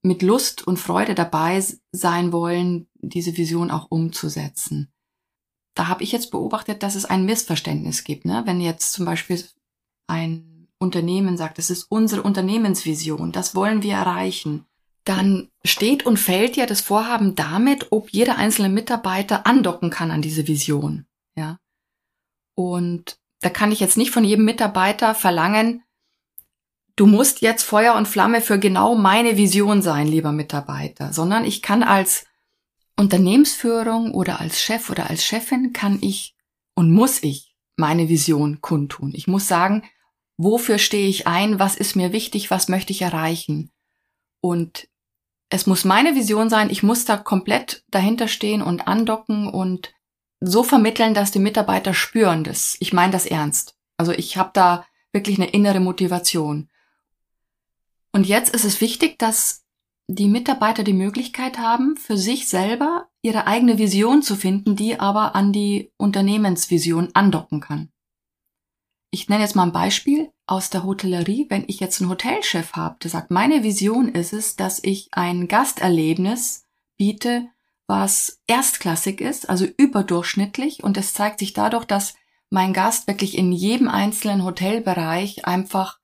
mit 0.02 0.22
Lust 0.22 0.66
und 0.66 0.78
Freude 0.78 1.14
dabei 1.14 1.62
sein 1.92 2.32
wollen, 2.32 2.87
diese 3.00 3.36
Vision 3.36 3.70
auch 3.70 3.86
umzusetzen. 3.90 4.92
Da 5.74 5.88
habe 5.88 6.02
ich 6.02 6.12
jetzt 6.12 6.30
beobachtet, 6.30 6.82
dass 6.82 6.94
es 6.94 7.04
ein 7.04 7.24
Missverständnis 7.24 8.04
gibt. 8.04 8.24
Ne? 8.24 8.42
Wenn 8.46 8.60
jetzt 8.60 8.92
zum 8.92 9.04
Beispiel 9.04 9.42
ein 10.06 10.68
Unternehmen 10.78 11.36
sagt, 11.36 11.58
das 11.58 11.70
ist 11.70 11.84
unsere 11.84 12.22
Unternehmensvision, 12.22 13.32
das 13.32 13.54
wollen 13.54 13.82
wir 13.82 13.94
erreichen, 13.94 14.64
dann 15.04 15.48
steht 15.64 16.04
und 16.04 16.18
fällt 16.18 16.56
ja 16.56 16.66
das 16.66 16.80
Vorhaben 16.80 17.34
damit, 17.34 17.92
ob 17.92 18.10
jeder 18.10 18.36
einzelne 18.36 18.68
Mitarbeiter 18.68 19.46
andocken 19.46 19.90
kann 19.90 20.10
an 20.10 20.22
diese 20.22 20.46
Vision. 20.46 21.06
Ja. 21.36 21.58
Und 22.54 23.18
da 23.40 23.50
kann 23.50 23.72
ich 23.72 23.80
jetzt 23.80 23.96
nicht 23.96 24.10
von 24.10 24.24
jedem 24.24 24.44
Mitarbeiter 24.44 25.14
verlangen, 25.14 25.82
du 26.96 27.06
musst 27.06 27.40
jetzt 27.40 27.62
Feuer 27.62 27.94
und 27.94 28.08
Flamme 28.08 28.40
für 28.40 28.58
genau 28.58 28.96
meine 28.96 29.36
Vision 29.36 29.80
sein, 29.80 30.08
lieber 30.08 30.32
Mitarbeiter, 30.32 31.12
sondern 31.12 31.44
ich 31.44 31.62
kann 31.62 31.82
als 31.82 32.26
Unternehmensführung 32.98 34.12
oder 34.12 34.40
als 34.40 34.60
Chef 34.60 34.90
oder 34.90 35.08
als 35.08 35.24
Chefin 35.24 35.72
kann 35.72 35.98
ich 36.02 36.34
und 36.74 36.92
muss 36.92 37.22
ich 37.22 37.54
meine 37.76 38.08
Vision 38.08 38.60
kundtun. 38.60 39.12
Ich 39.14 39.28
muss 39.28 39.46
sagen, 39.46 39.84
wofür 40.36 40.78
stehe 40.78 41.08
ich 41.08 41.26
ein, 41.26 41.58
was 41.58 41.76
ist 41.76 41.94
mir 41.94 42.12
wichtig, 42.12 42.50
was 42.50 42.68
möchte 42.68 42.92
ich 42.92 43.02
erreichen. 43.02 43.70
Und 44.40 44.88
es 45.48 45.66
muss 45.66 45.84
meine 45.84 46.16
Vision 46.16 46.50
sein, 46.50 46.70
ich 46.70 46.82
muss 46.82 47.04
da 47.04 47.16
komplett 47.16 47.84
dahinter 47.88 48.26
stehen 48.26 48.62
und 48.62 48.88
andocken 48.88 49.46
und 49.46 49.92
so 50.40 50.62
vermitteln, 50.62 51.14
dass 51.14 51.30
die 51.30 51.38
Mitarbeiter 51.38 51.94
spüren 51.94 52.44
das. 52.44 52.76
Ich 52.80 52.92
meine 52.92 53.12
das 53.12 53.26
ernst. 53.26 53.76
Also 53.96 54.12
ich 54.12 54.36
habe 54.36 54.50
da 54.52 54.84
wirklich 55.12 55.38
eine 55.38 55.50
innere 55.50 55.80
Motivation. 55.80 56.68
Und 58.12 58.26
jetzt 58.26 58.52
ist 58.54 58.64
es 58.64 58.80
wichtig, 58.80 59.18
dass 59.18 59.64
die 60.08 60.28
Mitarbeiter 60.28 60.82
die 60.82 60.94
Möglichkeit 60.94 61.58
haben, 61.58 61.96
für 61.96 62.16
sich 62.16 62.48
selber 62.48 63.08
ihre 63.20 63.46
eigene 63.46 63.76
Vision 63.76 64.22
zu 64.22 64.36
finden, 64.36 64.74
die 64.74 64.98
aber 64.98 65.34
an 65.34 65.52
die 65.52 65.92
Unternehmensvision 65.98 67.10
andocken 67.12 67.60
kann. 67.60 67.90
Ich 69.10 69.28
nenne 69.28 69.42
jetzt 69.42 69.54
mal 69.54 69.64
ein 69.64 69.72
Beispiel 69.72 70.30
aus 70.46 70.70
der 70.70 70.84
Hotellerie. 70.84 71.46
Wenn 71.48 71.64
ich 71.66 71.78
jetzt 71.80 72.00
einen 72.00 72.10
Hotelchef 72.10 72.72
habe, 72.72 72.96
der 73.02 73.10
sagt, 73.10 73.30
meine 73.30 73.62
Vision 73.62 74.08
ist 74.08 74.32
es, 74.32 74.56
dass 74.56 74.82
ich 74.82 75.08
ein 75.12 75.46
Gasterlebnis 75.46 76.66
biete, 76.96 77.46
was 77.86 78.40
erstklassig 78.46 79.20
ist, 79.20 79.48
also 79.48 79.64
überdurchschnittlich. 79.64 80.84
Und 80.84 80.96
es 80.96 81.14
zeigt 81.14 81.38
sich 81.38 81.52
dadurch, 81.52 81.84
dass 81.84 82.14
mein 82.50 82.72
Gast 82.72 83.06
wirklich 83.08 83.36
in 83.36 83.52
jedem 83.52 83.88
einzelnen 83.88 84.44
Hotelbereich 84.44 85.46
einfach 85.46 85.97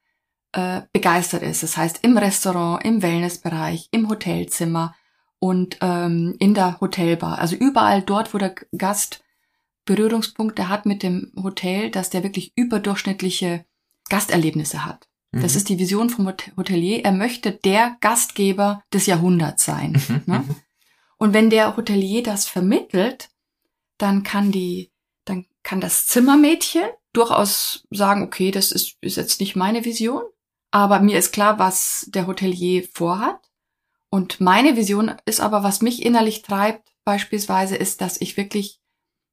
äh, 0.55 0.83
begeistert 0.93 1.43
ist. 1.43 1.63
Das 1.63 1.77
heißt 1.77 2.01
im 2.03 2.17
Restaurant, 2.17 2.85
im 2.85 3.03
Wellnessbereich, 3.03 3.89
im 3.91 4.09
Hotelzimmer 4.09 4.95
und 5.39 5.79
ähm, 5.83 6.35
in 6.39 6.55
der 6.55 6.81
Hotelbar. 6.81 7.39
Also 7.39 7.55
überall 7.57 8.03
dort, 8.03 8.33
wo 8.35 8.39
der 8.39 8.55
Gast 8.77 9.23
Berührungspunkte 9.85 10.69
hat 10.69 10.87
mit 10.87 11.03
dem 11.03 11.33
Hotel, 11.43 11.91
dass 11.91 12.09
der 12.11 12.23
wirklich 12.23 12.53
überdurchschnittliche 12.57 13.65
Gasterlebnisse 14.09 14.85
hat. 14.85 15.09
Das 15.33 15.53
Mhm. 15.53 15.57
ist 15.59 15.69
die 15.69 15.79
Vision 15.79 16.11
vom 16.11 16.27
Hot- 16.27 16.53
Hotelier. 16.57 17.05
Er 17.05 17.13
möchte 17.13 17.53
der 17.53 17.97
Gastgeber 18.01 18.83
des 18.93 19.07
Jahrhunderts 19.07 19.65
sein. 19.65 19.93
Mhm. 20.09 20.23
Ne? 20.27 20.39
Mhm. 20.39 20.57
Und 21.19 21.33
wenn 21.35 21.51
der 21.51 21.77
Hotelier 21.77 22.23
das 22.23 22.47
vermittelt, 22.47 23.29
dann 23.99 24.23
kann 24.23 24.53
die, 24.53 24.91
dann 25.25 25.45
kann 25.63 25.81
das 25.81 26.07
Zimmermädchen 26.07 26.85
durchaus 27.13 27.85
sagen, 27.91 28.23
okay, 28.23 28.51
das 28.51 28.73
ist, 28.73 28.97
ist 29.01 29.17
jetzt 29.17 29.41
nicht 29.41 29.55
meine 29.57 29.85
Vision, 29.85 30.23
aber 30.75 30.99
mir 30.99 31.17
ist 31.21 31.33
klar, 31.33 31.61
was 31.61 32.05
der 32.09 32.27
Hotelier 32.27 32.83
vorhat. 32.93 33.39
Und 34.11 34.41
meine 34.41 34.77
Vision 34.77 35.15
ist 35.25 35.41
aber, 35.41 35.63
was 35.63 35.83
mich 35.83 36.05
innerlich 36.05 36.43
treibt, 36.43 36.93
beispielsweise, 37.05 37.77
ist, 37.77 38.01
dass 38.01 38.21
ich 38.21 38.37
wirklich 38.37 38.81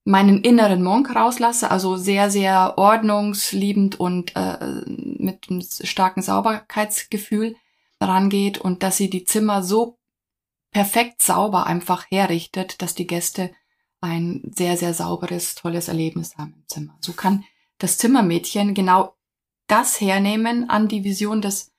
meinen 0.03 0.43
inneren 0.43 0.83
Monk 0.83 1.15
rauslasse, 1.15 1.71
also 1.71 1.97
sehr, 1.97 2.29
sehr 2.29 2.77
ordnungsliebend 2.77 3.99
und 3.99 4.35
äh, 4.35 4.83
mit 4.85 5.49
einem 5.49 5.63
starken 5.63 6.21
Sauberkeitsgefühl 6.21 7.55
rangeht 7.99 8.59
und 8.59 8.83
dass 8.83 8.97
sie 8.97 9.09
die 9.09 9.23
Zimmer 9.23 9.63
so 9.63 9.97
perfekt 10.69 11.23
sauber 11.23 11.65
einfach 11.65 12.05
herrichtet, 12.11 12.83
dass 12.83 12.93
die 12.93 13.07
Gäste 13.07 13.49
ein 13.99 14.43
sehr, 14.55 14.77
sehr 14.77 14.93
sauberes, 14.93 15.55
tolles 15.55 15.87
Erlebnis 15.87 16.37
haben 16.37 16.53
im 16.55 16.67
Zimmer. 16.67 16.97
So 17.01 17.13
kann 17.13 17.45
das 17.79 17.97
Zimmermädchen 17.97 18.75
genau 18.75 19.15
das 19.71 19.99
hernehmen, 20.01 20.69
an 20.69 20.87
die 20.87 21.03
Vision 21.03 21.41
des 21.41 21.71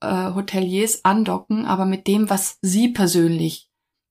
äh, 0.00 0.32
Hoteliers 0.34 1.04
andocken, 1.04 1.66
aber 1.66 1.84
mit 1.84 2.06
dem, 2.06 2.30
was 2.30 2.58
sie 2.62 2.88
persönlich 2.88 3.68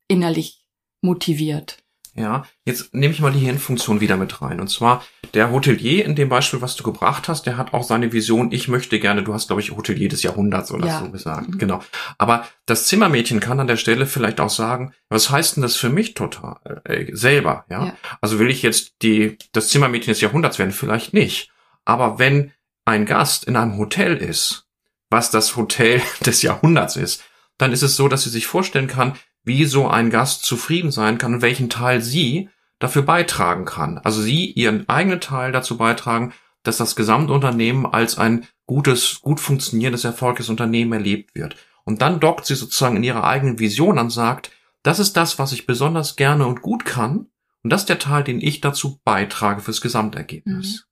innerlich 0.07 0.63
motiviert. 1.01 1.77
Ja, 2.15 2.45
jetzt 2.63 2.93
nehme 2.93 3.11
ich 3.11 3.21
mal 3.21 3.31
die 3.31 3.39
Hirnfunktion 3.39 3.99
wieder 3.99 4.17
mit 4.17 4.39
rein. 4.39 4.59
Und 4.61 4.67
zwar 4.67 5.03
der 5.33 5.51
Hotelier 5.51 6.05
in 6.05 6.15
dem 6.15 6.29
Beispiel, 6.29 6.61
was 6.61 6.75
du 6.75 6.83
gebracht 6.83 7.27
hast, 7.27 7.47
der 7.47 7.57
hat 7.57 7.73
auch 7.73 7.81
seine 7.81 8.13
Vision, 8.13 8.51
ich 8.51 8.67
möchte 8.67 8.99
gerne, 8.99 9.23
du 9.23 9.33
hast, 9.33 9.47
glaube 9.47 9.63
ich, 9.63 9.71
Hotelier 9.71 10.09
des 10.09 10.21
Jahrhunderts 10.21 10.71
oder 10.71 10.85
Ja. 10.85 10.99
so 10.99 11.09
gesagt. 11.09 11.49
Mhm. 11.49 11.57
Genau. 11.57 11.79
Aber 12.19 12.45
das 12.67 12.85
Zimmermädchen 12.85 13.39
kann 13.39 13.59
an 13.59 13.65
der 13.65 13.77
Stelle 13.77 14.05
vielleicht 14.05 14.39
auch 14.39 14.51
sagen, 14.51 14.93
was 15.09 15.31
heißt 15.31 15.55
denn 15.55 15.63
das 15.63 15.75
für 15.75 15.89
mich 15.89 16.13
total 16.13 16.81
äh, 16.85 17.07
selber? 17.15 17.65
Ja? 17.67 17.85
Ja. 17.87 17.93
Also 18.21 18.37
will 18.37 18.51
ich 18.51 18.61
jetzt 18.61 18.93
die, 19.01 19.39
das 19.51 19.69
Zimmermädchen 19.69 20.11
des 20.11 20.21
Jahrhunderts 20.21 20.59
werden? 20.59 20.71
Vielleicht 20.71 21.15
nicht. 21.15 21.51
Aber 21.83 22.19
wenn 22.19 22.51
ein 22.85 23.05
Gast 23.05 23.45
in 23.45 23.55
einem 23.55 23.77
Hotel 23.77 24.17
ist, 24.17 24.67
was 25.09 25.31
das 25.31 25.55
Hotel 25.55 26.01
des 26.25 26.41
Jahrhunderts 26.41 26.95
ist, 26.95 27.23
dann 27.57 27.71
ist 27.71 27.83
es 27.83 27.95
so, 27.95 28.07
dass 28.07 28.23
sie 28.23 28.29
sich 28.29 28.47
vorstellen 28.47 28.87
kann, 28.87 29.13
wie 29.43 29.65
so 29.65 29.87
ein 29.87 30.09
Gast 30.09 30.43
zufrieden 30.43 30.91
sein 30.91 31.17
kann 31.17 31.35
und 31.35 31.41
welchen 31.41 31.69
Teil 31.69 32.01
sie 32.01 32.49
dafür 32.79 33.03
beitragen 33.03 33.65
kann. 33.65 33.97
Also 33.99 34.21
sie 34.21 34.51
ihren 34.51 34.87
eigenen 34.89 35.21
Teil 35.21 35.51
dazu 35.51 35.77
beitragen, 35.77 36.33
dass 36.63 36.77
das 36.77 36.95
Gesamtunternehmen 36.95 37.85
als 37.85 38.17
ein 38.17 38.47
gutes, 38.65 39.19
gut 39.21 39.39
funktionierendes, 39.39 40.05
erfolgreiches 40.05 40.49
Unternehmen 40.49 40.93
erlebt 40.93 41.35
wird. 41.35 41.57
Und 41.83 42.01
dann 42.01 42.19
dockt 42.19 42.45
sie 42.45 42.55
sozusagen 42.55 42.95
in 42.95 43.03
ihrer 43.03 43.25
eigenen 43.25 43.59
Vision 43.59 43.99
an, 43.99 44.09
sagt, 44.09 44.51
das 44.81 44.99
ist 44.99 45.17
das, 45.17 45.39
was 45.39 45.51
ich 45.51 45.65
besonders 45.65 46.15
gerne 46.15 46.47
und 46.47 46.61
gut 46.61 46.85
kann. 46.85 47.27
Und 47.63 47.69
das 47.69 47.81
ist 47.81 47.89
der 47.89 47.99
Teil, 47.99 48.23
den 48.23 48.41
ich 48.41 48.61
dazu 48.61 48.99
beitrage 49.03 49.61
fürs 49.61 49.81
Gesamtergebnis. 49.81 50.87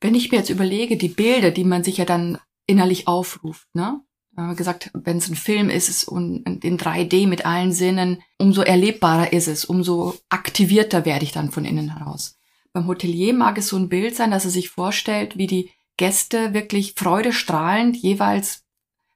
Wenn 0.00 0.14
ich 0.14 0.30
mir 0.30 0.38
jetzt 0.38 0.50
überlege, 0.50 0.96
die 0.96 1.08
Bilder, 1.08 1.50
die 1.50 1.64
man 1.64 1.84
sich 1.84 1.98
ja 1.98 2.04
dann 2.04 2.38
innerlich 2.66 3.06
aufruft, 3.06 3.66
ne? 3.74 4.00
Wir 4.32 4.44
haben 4.44 4.56
gesagt, 4.56 4.90
wenn 4.94 5.18
es 5.18 5.28
ein 5.28 5.34
Film 5.34 5.68
ist, 5.68 5.88
ist 5.88 6.04
in 6.04 6.44
3D 6.78 7.26
mit 7.26 7.44
allen 7.44 7.72
Sinnen, 7.72 8.22
umso 8.38 8.62
erlebbarer 8.62 9.32
ist 9.32 9.48
es, 9.48 9.64
umso 9.64 10.14
aktivierter 10.28 11.04
werde 11.04 11.24
ich 11.24 11.32
dann 11.32 11.50
von 11.50 11.64
innen 11.64 11.96
heraus. 11.98 12.38
Beim 12.72 12.86
Hotelier 12.86 13.34
mag 13.34 13.58
es 13.58 13.68
so 13.68 13.76
ein 13.76 13.88
Bild 13.88 14.14
sein, 14.14 14.30
dass 14.30 14.44
er 14.44 14.52
sich 14.52 14.70
vorstellt, 14.70 15.36
wie 15.36 15.48
die 15.48 15.70
Gäste 15.96 16.54
wirklich 16.54 16.94
freudestrahlend 16.96 17.96
jeweils 17.96 18.64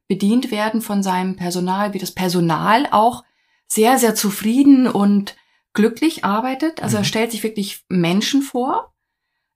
bedient 0.09 0.51
werden 0.51 0.83
von 0.83 1.03
seinem 1.05 1.37
Personal, 1.37 1.95
wie 1.95 1.99
das 1.99 2.11
Personal 2.11 2.89
auch 2.91 3.23
sehr, 3.69 3.99
sehr 3.99 4.17
zufrieden 4.17 4.89
und 4.89 5.37
glücklich 5.73 6.25
arbeitet. 6.25 6.83
Also 6.83 6.97
er 6.97 7.03
Mhm. 7.03 7.07
stellt 7.07 7.31
sich 7.31 7.43
wirklich 7.45 7.85
Menschen 7.89 8.43
vor 8.43 8.93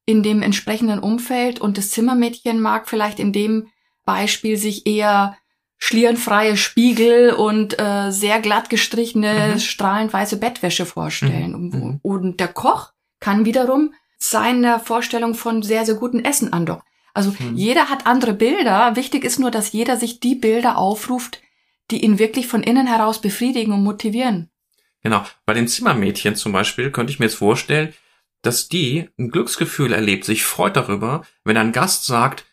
in 0.09 0.23
dem 0.23 0.41
entsprechenden 0.41 1.01
Umfeld 1.01 1.61
und 1.61 1.77
das 1.77 1.91
Zimmermädchen 1.91 2.61
mag 2.61 2.89
vielleicht 2.89 3.21
in 3.21 3.31
dem 3.35 3.69
Beispiel 4.07 4.57
sich 4.57 4.87
eher 4.87 5.37
schlierenfreie 5.77 6.57
Spiegel 6.57 7.31
und 7.33 7.79
äh, 7.79 8.11
sehr 8.11 8.41
glatt 8.41 8.71
gestrichene, 8.71 9.53
Mhm. 9.55 9.59
strahlend 9.61 10.13
weiße 10.13 10.39
Bettwäsche 10.39 10.87
vorstellen. 10.87 11.51
Mhm. 11.51 11.55
Und, 11.55 11.75
Mhm. 11.75 12.01
und 12.03 12.41
der 12.41 12.49
Koch 12.49 12.93
kann 13.21 13.45
wiederum 13.45 13.93
seine 14.17 14.81
Vorstellung 14.81 15.35
von 15.35 15.63
sehr, 15.63 15.85
sehr 15.85 15.95
gutem 15.97 16.25
Essen 16.25 16.55
andocken. 16.55 16.83
Also 17.13 17.35
Mhm. 17.39 17.55
jeder 17.55 17.91
hat 17.91 18.07
andere 18.07 18.33
Bilder. 18.33 18.97
Wichtig 18.97 19.25
ist 19.25 19.39
nur, 19.39 19.51
dass 19.51 19.73
jeder 19.73 19.97
sich 19.99 20.21
die 20.21 20.35
Bilder 20.35 20.79
aufruft, 20.79 21.41
die 21.91 22.03
ihn 22.03 22.19
wirklich 22.19 22.47
von 22.47 22.63
innen 22.63 22.87
heraus 22.87 23.21
befriedigen 23.21 23.73
und 23.75 23.85
motivieren. 23.85 24.49
Genau. 25.03 25.23
Bei 25.45 25.53
den 25.55 25.69
Zimmermädchen 25.69 26.35
zum 26.35 26.53
Beispiel 26.53 26.91
könnte 26.91 27.13
ich 27.13 27.19
mir 27.19 27.27
jetzt 27.27 27.37
vorstellen, 27.37 27.93
dass 28.49 28.67
die 28.67 29.11
ein 29.19 29.31
Glücksgefühl 29.31 29.93
erlebt, 29.93 30.25
sich 30.25 30.43
freut 30.43 30.75
darüber, 30.75 31.21
wenn 31.45 31.59
ein 31.59 31.73
Gast 31.73 32.07
sagt, 32.07 32.47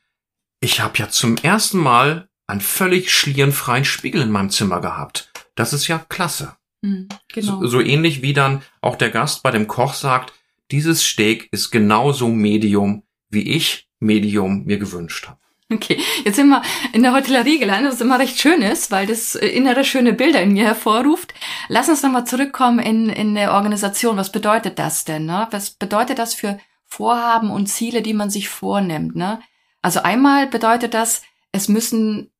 ich 0.60 0.81
habe 0.81 0.97
ja 0.97 1.08
zum 1.08 1.38
ersten 1.38 1.77
Mal 1.77 2.27
einen 2.47 2.60
völlig 2.60 3.13
schlierenfreien 3.13 3.86
Spiegel 3.86 4.21
in 4.21 4.29
meinem 4.29 4.49
Zimmer 4.49 4.81
gehabt. 4.81 5.31
Das 5.55 5.71
ist 5.71 5.88
ja 5.88 5.99
klasse. 6.10 6.58
Mhm, 6.81 7.08
genau. 7.31 7.62
So, 7.62 7.67
so 7.67 7.79
ähnlich 7.79 8.21
wie 8.21 8.34
dann 8.34 8.62
auch 8.81 8.97
der 8.97 9.10
Gast 9.10 9.41
bei 9.41 9.51
dem 9.51 9.67
Koch 9.67 9.93
sagt, 9.93 10.34
dieses 10.69 11.01
Steak 11.01 11.47
ist 11.53 11.71
genauso 11.71 12.27
Medium, 12.27 13.03
wie 13.29 13.55
ich 13.55 13.88
Medium 14.01 14.65
mir 14.65 14.79
gewünscht 14.79 15.29
habe. 15.29 15.39
Okay, 15.73 15.99
jetzt 16.23 16.36
sind 16.36 16.49
wir 16.49 16.62
in 16.93 17.01
der 17.01 17.13
Hotellerie 17.13 17.58
gelandet, 17.58 17.93
was 17.93 18.01
immer 18.01 18.19
recht 18.19 18.39
schön 18.39 18.62
ist, 18.62 18.91
weil 18.91 19.08
das 19.08 19.34
äh, 19.34 19.47
innere 19.47 19.84
schöne 19.84 20.13
Bilder 20.13 20.41
in 20.43 20.54
mir 20.54 20.65
hervorruft. 20.65 21.34
Lass 21.69 21.89
uns 21.89 22.04
nochmal 22.04 22.28
zurückkommen 22.28 22.78
in, 22.78 23.10
in 23.10 23.34
der 23.34 23.51
Organisation. 23.51 24.15
Was 24.17 24.32
bedeutet 24.32 24.78
das 24.78 25.06
denn? 25.06 25.25
Ne? 25.25 25.47
Was 25.49 25.71
bedeutet 25.71 26.19
das 26.19 26.36
für 26.36 26.60
Vorhaben 26.86 27.49
und 27.49 27.65
Ziele, 27.65 28.04
die 28.04 28.13
man 28.13 28.30
sich 28.30 28.47
vornimmt? 28.47 29.15
Ne? 29.15 29.41
Also 29.82 30.01
einmal 30.04 30.45
bedeutet 30.45 30.93
das, 30.93 31.23
es 31.51 31.67
müssen 31.67 32.32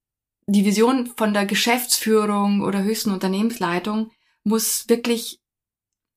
die 0.46 0.64
Vision 0.64 1.12
von 1.18 1.34
der 1.34 1.48
Geschäftsführung 1.48 2.62
oder 2.62 2.84
höchsten 2.84 3.12
Unternehmensleitung 3.12 4.12
muss 4.44 4.88
wirklich 4.88 5.40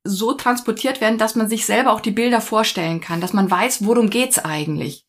so 0.05 0.35
transportiert 0.35 1.01
werden, 1.01 1.17
dass 1.17 1.35
man 1.35 1.49
sich 1.49 1.65
selber 1.65 1.93
auch 1.93 2.01
die 2.01 2.11
Bilder 2.11 2.43
vorstellen 2.43 3.01
kann, 3.01 3.23
dass 3.23 3.33
man 3.33 3.51
weiß, 3.51 3.87
worum 3.87 4.11
geht's 4.11 4.39
eigentlich. 4.39 5.08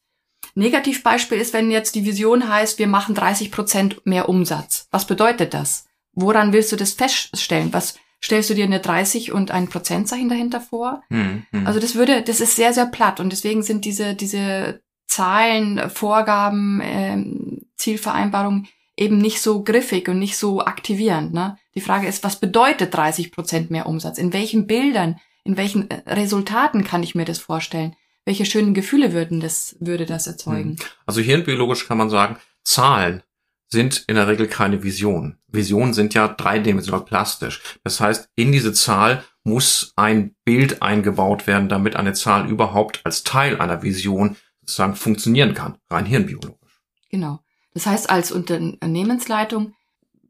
Negativbeispiel 0.55 1.37
ist, 1.37 1.53
wenn 1.53 1.71
jetzt 1.71 1.95
die 1.95 2.05
Vision 2.05 2.49
heißt, 2.49 2.79
wir 2.79 2.87
machen 2.87 3.15
30 3.15 3.51
Prozent 3.51 4.05
mehr 4.05 4.29
Umsatz. 4.29 4.87
Was 4.91 5.05
bedeutet 5.05 5.53
das? 5.53 5.85
Woran 6.13 6.53
willst 6.53 6.71
du 6.71 6.75
das 6.75 6.93
feststellen? 6.93 7.73
Was 7.73 7.95
stellst 8.21 8.49
du 8.49 8.53
dir 8.53 8.65
eine 8.65 8.79
30 8.79 9.31
und 9.31 9.51
ein 9.51 9.69
Prozentzeichen 9.69 10.29
dahinter 10.29 10.61
vor? 10.61 11.03
Hm, 11.09 11.43
hm. 11.51 11.67
Also 11.67 11.79
das 11.79 11.95
würde, 11.95 12.21
das 12.21 12.41
ist 12.41 12.55
sehr, 12.55 12.73
sehr 12.73 12.87
platt 12.87 13.19
und 13.19 13.31
deswegen 13.31 13.63
sind 13.63 13.85
diese, 13.85 14.15
diese 14.15 14.81
Zahlen, 15.07 15.89
Vorgaben, 15.89 16.81
ähm, 16.83 17.61
Zielvereinbarungen 17.77 18.67
eben 18.97 19.17
nicht 19.17 19.41
so 19.41 19.63
griffig 19.63 20.09
und 20.09 20.19
nicht 20.19 20.37
so 20.37 20.61
aktivierend. 20.61 21.33
Ne? 21.33 21.57
Die 21.73 21.81
Frage 21.81 22.07
ist, 22.07 22.23
was 22.23 22.39
bedeutet 22.39 22.93
30 22.93 23.31
Prozent 23.31 23.71
mehr 23.71 23.85
Umsatz? 23.87 24.17
In 24.17 24.33
welchen 24.33 24.67
Bildern, 24.67 25.19
in 25.45 25.57
welchen 25.57 25.89
äh, 25.89 26.01
Resultaten 26.05 26.83
kann 26.83 27.01
ich 27.01 27.15
mir 27.15 27.25
das 27.25 27.39
vorstellen? 27.39 27.95
Welche 28.29 28.45
schönen 28.45 28.75
Gefühle 28.75 29.11
würden 29.11 29.39
das, 29.39 29.75
würde 29.79 30.05
das 30.05 30.27
erzeugen? 30.27 30.77
Hm. 30.77 30.85
Also 31.07 31.19
hirnbiologisch 31.19 31.87
kann 31.87 31.97
man 31.97 32.11
sagen, 32.11 32.37
Zahlen 32.63 33.23
sind 33.69 34.03
in 34.05 34.17
der 34.17 34.27
Regel 34.27 34.47
keine 34.47 34.83
Vision. 34.83 35.39
Visionen 35.47 35.95
sind 35.95 36.13
ja 36.13 36.27
dreidimensional 36.27 37.05
plastisch. 37.05 37.59
Das 37.83 37.99
heißt, 37.99 38.29
in 38.35 38.51
diese 38.51 38.71
Zahl 38.71 39.23
muss 39.43 39.93
ein 39.95 40.35
Bild 40.45 40.83
eingebaut 40.83 41.47
werden, 41.47 41.69
damit 41.69 41.95
eine 41.95 42.13
Zahl 42.13 42.47
überhaupt 42.47 43.01
als 43.03 43.23
Teil 43.23 43.59
einer 43.59 43.81
Vision 43.81 44.35
sozusagen 44.61 44.95
funktionieren 44.95 45.55
kann, 45.55 45.79
rein 45.89 46.05
hirnbiologisch. 46.05 46.81
Genau. 47.09 47.39
Das 47.73 47.87
heißt, 47.87 48.11
als 48.11 48.31
Unternehmensleitung 48.31 49.73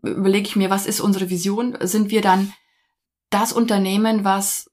überlege 0.03 0.47
ich 0.47 0.55
mir, 0.55 0.69
was 0.69 0.85
ist 0.85 1.01
unsere 1.01 1.29
Vision? 1.29 1.77
Sind 1.81 2.11
wir 2.11 2.21
dann 2.21 2.53
das 3.29 3.51
Unternehmen, 3.51 4.23
was 4.23 4.68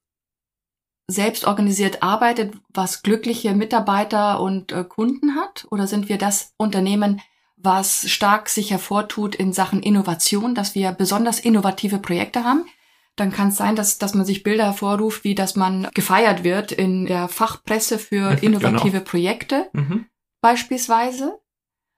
selbst 1.09 1.47
organisiert 1.47 2.03
arbeitet, 2.03 2.55
was 2.69 3.03
glückliche 3.03 3.55
Mitarbeiter 3.55 4.41
und 4.41 4.73
äh, 4.73 4.85
Kunden 4.85 5.37
hat? 5.37 5.67
Oder 5.71 5.87
sind 5.87 6.09
wir 6.09 6.19
das 6.19 6.53
Unternehmen, 6.57 7.21
was 7.57 8.09
stark 8.11 8.49
sich 8.49 8.71
hervortut 8.71 9.35
in 9.35 9.53
Sachen 9.53 9.83
Innovation, 9.83 10.55
dass 10.55 10.75
wir 10.75 10.93
besonders 10.93 11.39
innovative 11.39 11.99
Projekte 11.99 12.45
haben? 12.45 12.65
Dann 13.15 13.33
kann 13.33 13.49
es 13.49 13.57
sein, 13.57 13.77
dass, 13.77 13.99
dass 13.99 14.15
man 14.15 14.27
sich 14.27 14.43
Bilder 14.43 14.65
hervorruft, 14.65 15.25
wie 15.25 15.35
dass 15.35 15.57
man 15.57 15.89
gefeiert 15.95 16.45
wird 16.45 16.71
in 16.73 17.07
der 17.07 17.29
Fachpresse 17.29 17.99
für 17.99 18.33
innovative 18.43 18.99
genau. 18.99 19.05
Projekte 19.05 19.71
mhm. 19.73 20.07
beispielsweise. 20.43 21.39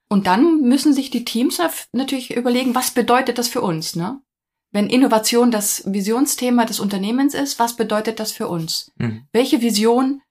Und 0.09 0.27
dann 0.27 0.61
müssen 0.63 0.95
sich 0.95 1.11
die 1.11 1.25
Teams 1.25 1.61
natürlich 1.93 2.35
überlegen, 2.35 2.75
was 2.75 2.93
bedeutet 2.93 3.37
das 3.37 3.49
für 3.49 3.61
uns, 3.61 3.97
ne? 3.97 4.23
Wenn 4.71 4.91
Innovation 4.91 5.51
das 5.51 5.83
Visionsthema 5.87 6.65
des 6.65 6.81
Unternehmens 6.81 7.35
ist, 7.35 7.59
was 7.59 7.77
bedeutet 7.77 8.21
das 8.21 8.33
für 8.33 8.49
uns? 8.49 8.93
Mhm. 8.97 9.27
Welche 9.33 9.61
Vision 9.61 10.23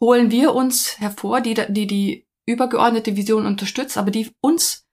holen 0.00 0.30
wir 0.30 0.54
uns 0.54 0.98
hervor, 0.98 1.40
die, 1.40 1.54
die 1.68 1.86
die 1.86 2.26
übergeordnete 2.46 3.16
Vision 3.16 3.46
unterstützt, 3.46 3.96
aber 3.96 4.10
die 4.10 4.30
uns 4.40 4.86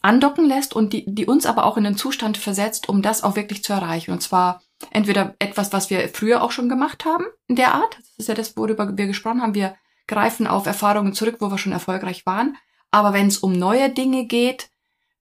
andocken 0.00 0.44
lässt 0.44 0.76
und 0.76 0.92
die, 0.92 1.04
die 1.06 1.26
uns 1.26 1.46
aber 1.46 1.64
auch 1.64 1.78
in 1.78 1.84
den 1.84 1.96
Zustand 1.96 2.36
versetzt, 2.36 2.88
um 2.88 3.00
das 3.00 3.24
auch 3.24 3.36
wirklich 3.36 3.64
zu 3.64 3.72
erreichen. 3.72 4.10
Und 4.10 4.20
zwar 4.20 4.62
entweder 4.90 5.34
etwas, 5.38 5.72
was 5.72 5.88
wir 5.88 6.08
früher 6.10 6.42
auch 6.42 6.50
schon 6.50 6.68
gemacht 6.68 7.06
haben, 7.06 7.24
in 7.46 7.56
der 7.56 7.74
Art, 7.74 7.96
das 7.98 8.12
ist 8.18 8.28
ja 8.28 8.34
das, 8.34 8.56
worüber 8.56 8.96
wir 8.96 9.06
gesprochen 9.06 9.40
haben, 9.40 9.54
wir 9.54 9.76
greifen 10.06 10.46
auf 10.46 10.66
Erfahrungen 10.66 11.14
zurück, 11.14 11.36
wo 11.40 11.50
wir 11.50 11.56
schon 11.56 11.72
erfolgreich 11.72 12.26
waren. 12.26 12.56
Aber 12.90 13.14
wenn 13.14 13.28
es 13.28 13.38
um 13.38 13.52
neue 13.52 13.90
Dinge 13.90 14.26
geht, 14.26 14.68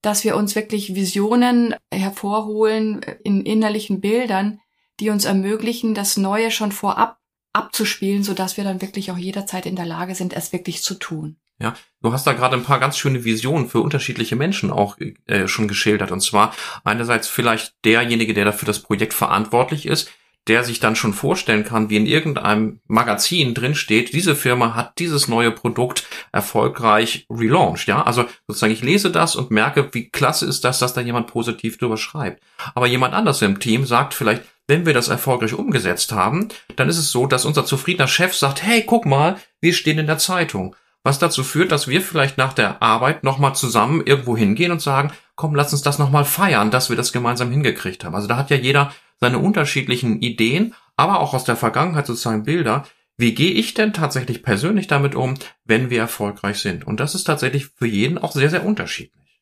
dass 0.04 0.24
wir 0.24 0.36
uns 0.36 0.54
wirklich 0.54 0.94
Visionen 0.94 1.76
hervorholen 1.92 3.02
in 3.24 3.44
innerlichen 3.46 4.02
Bildern, 4.02 4.60
die 5.00 5.10
uns 5.10 5.26
ermöglichen, 5.26 5.96
das 5.96 6.18
Neue 6.18 6.52
schon 6.52 6.72
vorab 6.72 7.18
abzuspielen, 7.54 8.24
so 8.24 8.34
dass 8.34 8.58
wir 8.58 8.64
dann 8.64 8.82
wirklich 8.82 9.12
auch 9.12 9.18
jederzeit 9.18 9.66
in 9.66 9.76
der 9.76 9.86
Lage 9.86 10.14
sind, 10.14 10.34
es 10.34 10.54
wirklich 10.54 10.84
zu 10.84 10.96
tun. 10.96 11.38
Ja, 11.60 11.76
du 12.02 12.12
hast 12.12 12.28
da 12.28 12.34
gerade 12.34 12.58
ein 12.58 12.64
paar 12.64 12.80
ganz 12.80 12.98
schöne 12.98 13.24
Visionen 13.24 13.70
für 13.70 13.80
unterschiedliche 13.80 14.36
Menschen 14.36 14.72
auch 14.72 14.98
äh, 15.28 15.48
schon 15.48 15.68
geschildert. 15.68 16.12
Und 16.12 16.20
zwar 16.20 16.54
einerseits 16.84 17.28
vielleicht 17.28 17.74
derjenige, 17.86 18.34
der 18.34 18.46
dafür 18.46 18.66
das 18.66 18.80
Projekt 18.80 19.14
verantwortlich 19.14 19.86
ist, 19.86 20.12
der 20.48 20.64
sich 20.64 20.80
dann 20.80 20.96
schon 20.96 21.14
vorstellen 21.14 21.64
kann, 21.64 21.90
wie 21.90 21.98
in 21.98 22.06
irgendeinem 22.06 22.82
Magazin 22.88 23.54
drin 23.54 23.76
steht, 23.76 24.14
diese 24.14 24.36
Firma 24.36 24.76
hat 24.76 25.00
dieses 25.00 25.28
neue 25.28 25.52
Produkt 25.52 26.06
erfolgreich 26.32 27.26
relaunched, 27.30 27.88
ja? 27.88 28.04
Also 28.04 28.26
sozusagen 28.48 28.74
ich 28.74 28.84
lese 28.84 29.10
das 29.10 29.36
und 29.36 29.52
merke, 29.52 29.90
wie 29.94 30.10
klasse 30.10 30.46
ist 30.46 30.64
das, 30.66 30.80
dass 30.80 30.94
da 30.94 31.02
jemand 31.02 31.28
positiv 31.28 31.78
drüber 31.78 31.98
schreibt. 31.98 32.44
Aber 32.76 32.88
jemand 32.88 33.14
anders 33.14 33.42
im 33.42 33.60
Team 33.60 33.86
sagt 33.86 34.14
vielleicht, 34.14 34.44
wenn 34.68 34.86
wir 34.86 34.94
das 34.94 35.10
erfolgreich 35.10 35.54
umgesetzt 35.54 36.12
haben, 36.12 36.50
dann 36.76 36.90
ist 36.90 36.98
es 36.98 37.12
so, 37.12 37.28
dass 37.28 37.46
unser 37.46 37.66
zufriedener 37.66 38.08
Chef 38.08 38.34
sagt, 38.34 38.64
hey, 38.64 38.84
guck 38.86 39.06
mal, 39.06 39.38
wir 39.62 39.74
stehen 39.74 40.00
in 40.00 40.08
der 40.08 40.18
Zeitung. 40.18 40.76
Was 41.06 41.20
dazu 41.20 41.44
führt, 41.44 41.74
dass 41.74 41.90
wir 41.90 42.02
vielleicht 42.02 42.38
nach 42.38 42.54
der 42.54 42.82
Arbeit 42.82 43.26
nochmal 43.26 43.56
zusammen 43.56 44.02
irgendwo 44.06 44.38
hingehen 44.38 44.72
und 44.72 44.82
sagen, 44.82 45.12
komm, 45.36 45.54
lass 45.54 45.74
uns 45.74 45.82
das 45.82 46.00
nochmal 46.00 46.24
feiern, 46.24 46.72
dass 46.72 46.90
wir 46.90 46.96
das 46.96 47.12
gemeinsam 47.12 47.52
hingekriegt 47.52 48.06
haben. 48.06 48.16
Also 48.16 48.28
da 48.28 48.38
hat 48.38 48.50
ja 48.50 48.56
jeder 48.56 48.94
seine 49.24 49.40
unterschiedlichen 49.40 50.22
Ideen, 50.22 50.76
aber 50.98 51.22
auch 51.22 51.34
aus 51.34 51.46
der 51.46 51.56
Vergangenheit 51.56 52.06
sozusagen 52.06 52.44
Bilder. 52.44 52.86
Wie 53.16 53.34
gehe 53.34 53.52
ich 53.52 53.74
denn 53.74 53.94
tatsächlich 53.94 54.44
persönlich 54.44 54.88
damit 54.88 55.16
um, 55.16 55.36
wenn 55.64 55.90
wir 55.90 56.00
erfolgreich 56.00 56.60
sind? 56.60 56.86
Und 56.86 57.00
das 57.00 57.16
ist 57.16 57.24
tatsächlich 57.24 57.68
für 57.68 57.88
jeden 57.88 58.18
auch 58.18 58.34
sehr, 58.34 58.50
sehr 58.50 58.66
unterschiedlich. 58.66 59.42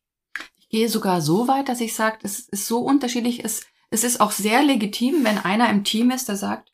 Ich 0.60 0.70
gehe 0.70 0.88
sogar 0.88 1.22
so 1.22 1.48
weit, 1.48 1.67
dass 1.67 1.82
ich 1.82 1.96
sage, 1.96 2.20
es 2.22 2.41
ist 2.41 2.67
so 2.67 2.80
unterschiedlich, 2.80 3.44
es, 3.44 3.65
es 3.89 4.04
ist 4.04 4.22
auch 4.22 4.32
sehr 4.32 4.62
legitim, 4.62 5.24
wenn 5.24 5.39
einer 5.39 5.70
im 5.70 5.84
Team 5.84 6.12
ist, 6.12 6.30
der 6.30 6.36
sagt, 6.36 6.72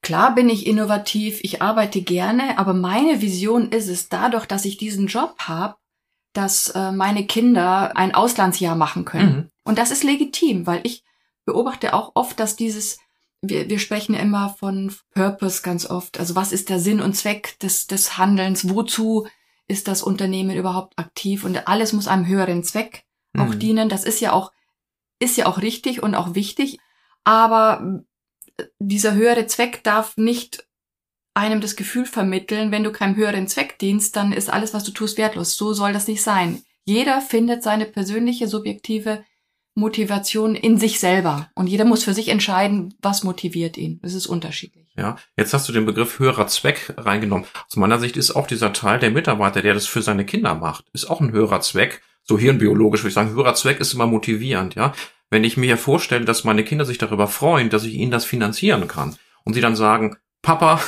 klar 0.00 0.34
bin 0.34 0.48
ich 0.48 0.66
innovativ, 0.66 1.40
ich 1.42 1.60
arbeite 1.60 2.00
gerne, 2.00 2.56
aber 2.58 2.72
meine 2.72 3.20
Vision 3.20 3.70
ist 3.70 3.88
es, 3.88 4.08
dadurch, 4.08 4.46
dass 4.46 4.64
ich 4.64 4.78
diesen 4.78 5.06
Job 5.06 5.34
habe, 5.40 5.74
dass 6.32 6.70
äh, 6.70 6.92
meine 6.92 7.26
Kinder 7.26 7.94
ein 7.94 8.14
Auslandsjahr 8.14 8.74
machen 8.74 9.04
können. 9.04 9.36
Mhm. 9.36 9.48
Und 9.64 9.78
das 9.78 9.90
ist 9.90 10.02
legitim, 10.02 10.66
weil 10.66 10.80
ich 10.84 11.04
beobachte 11.44 11.94
auch 11.94 12.12
oft, 12.14 12.38
dass 12.40 12.56
dieses, 12.56 12.98
wir, 13.40 13.68
wir 13.68 13.78
sprechen 13.78 14.14
immer 14.14 14.50
von 14.58 14.94
Purpose 15.10 15.62
ganz 15.62 15.86
oft. 15.86 16.18
Also 16.18 16.34
was 16.34 16.52
ist 16.52 16.68
der 16.68 16.78
Sinn 16.78 17.00
und 17.00 17.14
Zweck 17.14 17.58
des, 17.60 17.86
des 17.86 18.18
Handelns? 18.18 18.68
Wozu 18.68 19.26
ist 19.68 19.88
das 19.88 20.02
Unternehmen 20.02 20.56
überhaupt 20.56 20.98
aktiv? 20.98 21.44
Und 21.44 21.66
alles 21.68 21.92
muss 21.92 22.08
einem 22.08 22.26
höheren 22.26 22.62
Zweck 22.64 23.04
auch 23.36 23.54
mhm. 23.54 23.58
dienen. 23.58 23.88
Das 23.88 24.04
ist 24.04 24.20
ja 24.20 24.32
auch, 24.32 24.52
ist 25.18 25.36
ja 25.36 25.46
auch 25.46 25.60
richtig 25.62 26.02
und 26.02 26.14
auch 26.14 26.34
wichtig. 26.34 26.78
Aber 27.24 28.02
dieser 28.78 29.14
höhere 29.14 29.46
Zweck 29.46 29.82
darf 29.82 30.16
nicht 30.16 30.66
einem 31.34 31.60
das 31.60 31.76
Gefühl 31.76 32.04
vermitteln, 32.04 32.70
wenn 32.70 32.84
du 32.84 32.92
keinem 32.92 33.16
höheren 33.16 33.48
Zweck 33.48 33.78
dienst, 33.78 34.16
dann 34.16 34.32
ist 34.32 34.50
alles, 34.50 34.74
was 34.74 34.84
du 34.84 34.92
tust, 34.92 35.16
wertlos. 35.16 35.56
So 35.56 35.72
soll 35.72 35.92
das 35.92 36.06
nicht 36.06 36.22
sein. 36.22 36.62
Jeder 36.84 37.20
findet 37.20 37.62
seine 37.62 37.86
persönliche, 37.86 38.48
subjektive 38.48 39.24
Motivation 39.74 40.54
in 40.54 40.78
sich 40.78 41.00
selber. 41.00 41.50
Und 41.54 41.66
jeder 41.66 41.84
muss 41.84 42.04
für 42.04 42.14
sich 42.14 42.28
entscheiden, 42.28 42.94
was 43.00 43.24
motiviert 43.24 43.76
ihn. 43.76 44.00
Das 44.02 44.14
ist 44.14 44.26
unterschiedlich. 44.26 44.88
Ja, 44.96 45.16
jetzt 45.36 45.54
hast 45.54 45.68
du 45.68 45.72
den 45.72 45.86
Begriff 45.86 46.18
höherer 46.18 46.46
Zweck 46.46 46.94
reingenommen. 46.96 47.46
Aus 47.66 47.76
meiner 47.76 47.98
Sicht 47.98 48.16
ist 48.16 48.32
auch 48.32 48.46
dieser 48.46 48.72
Teil 48.72 48.98
der 48.98 49.10
Mitarbeiter, 49.10 49.62
der 49.62 49.74
das 49.74 49.86
für 49.86 50.02
seine 50.02 50.26
Kinder 50.26 50.54
macht, 50.54 50.84
ist 50.92 51.08
auch 51.08 51.20
ein 51.20 51.32
höherer 51.32 51.60
Zweck. 51.60 52.02
So 52.24 52.38
hirnbiologisch 52.38 53.00
würde 53.00 53.08
ich 53.08 53.14
sagen, 53.14 53.30
höherer 53.30 53.54
Zweck 53.54 53.80
ist 53.80 53.94
immer 53.94 54.06
motivierend, 54.06 54.74
ja. 54.74 54.92
Wenn 55.30 55.44
ich 55.44 55.56
mir 55.56 55.78
vorstelle, 55.78 56.26
dass 56.26 56.44
meine 56.44 56.62
Kinder 56.62 56.84
sich 56.84 56.98
darüber 56.98 57.26
freuen, 57.26 57.70
dass 57.70 57.84
ich 57.84 57.94
ihnen 57.94 58.10
das 58.10 58.26
finanzieren 58.26 58.86
kann 58.86 59.16
und 59.44 59.54
sie 59.54 59.62
dann 59.62 59.76
sagen, 59.76 60.18
Papa, 60.42 60.80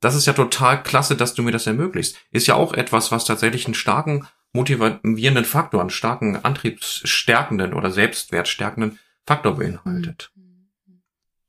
das 0.00 0.14
ist 0.14 0.26
ja 0.26 0.34
total 0.34 0.82
klasse, 0.82 1.16
dass 1.16 1.34
du 1.34 1.42
mir 1.42 1.52
das 1.52 1.66
ermöglicht, 1.66 2.16
ist 2.30 2.46
ja 2.46 2.56
auch 2.56 2.74
etwas, 2.74 3.10
was 3.10 3.24
tatsächlich 3.24 3.64
einen 3.64 3.74
starken 3.74 4.26
motivierenden 4.52 5.44
Faktor, 5.44 5.80
einen 5.80 5.90
starken 5.90 6.36
antriebsstärkenden 6.36 7.74
oder 7.74 7.90
selbstwertstärkenden 7.90 8.98
Faktor 9.26 9.56
beinhaltet. 9.56 10.32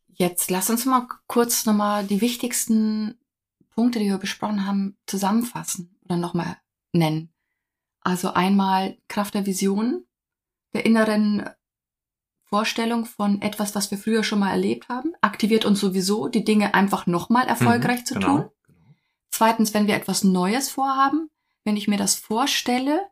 Jetzt 0.08 0.52
lass 0.52 0.70
uns 0.70 0.86
mal 0.86 1.08
kurz 1.28 1.66
nochmal 1.66 2.06
die 2.06 2.22
wichtigsten 2.22 3.18
Punkte, 3.72 4.00
die 4.00 4.06
wir 4.06 4.18
besprochen 4.18 4.68
haben, 4.68 4.98
zusammenfassen 5.08 5.98
oder 6.06 6.18
nochmal 6.18 6.58
nennen. 6.94 7.34
Also 8.02 8.34
einmal 8.34 8.98
Kraft 9.08 9.34
der 9.34 9.46
Vision, 9.46 10.06
der 10.74 10.86
inneren 10.86 11.50
Vorstellung 12.44 13.06
von 13.06 13.42
etwas, 13.42 13.76
was 13.76 13.90
wir 13.92 13.98
früher 13.98 14.24
schon 14.24 14.40
mal 14.40 14.52
erlebt 14.52 14.90
haben, 14.90 15.14
aktiviert 15.22 15.66
uns 15.66 15.80
sowieso, 15.80 16.28
die 16.28 16.44
Dinge 16.44 16.74
einfach 16.74 17.08
nochmal 17.08 17.48
erfolgreich 17.48 18.02
mhm, 18.02 18.06
zu 18.06 18.14
genau. 18.16 18.28
tun. 18.28 18.50
Zweitens, 19.30 19.74
wenn 19.74 19.88
wir 19.88 19.96
etwas 19.96 20.24
Neues 20.24 20.70
vorhaben, 20.70 21.30
wenn 21.64 21.78
ich 21.78 21.88
mir 21.88 21.98
das 21.98 22.16
vorstelle, 22.16 23.08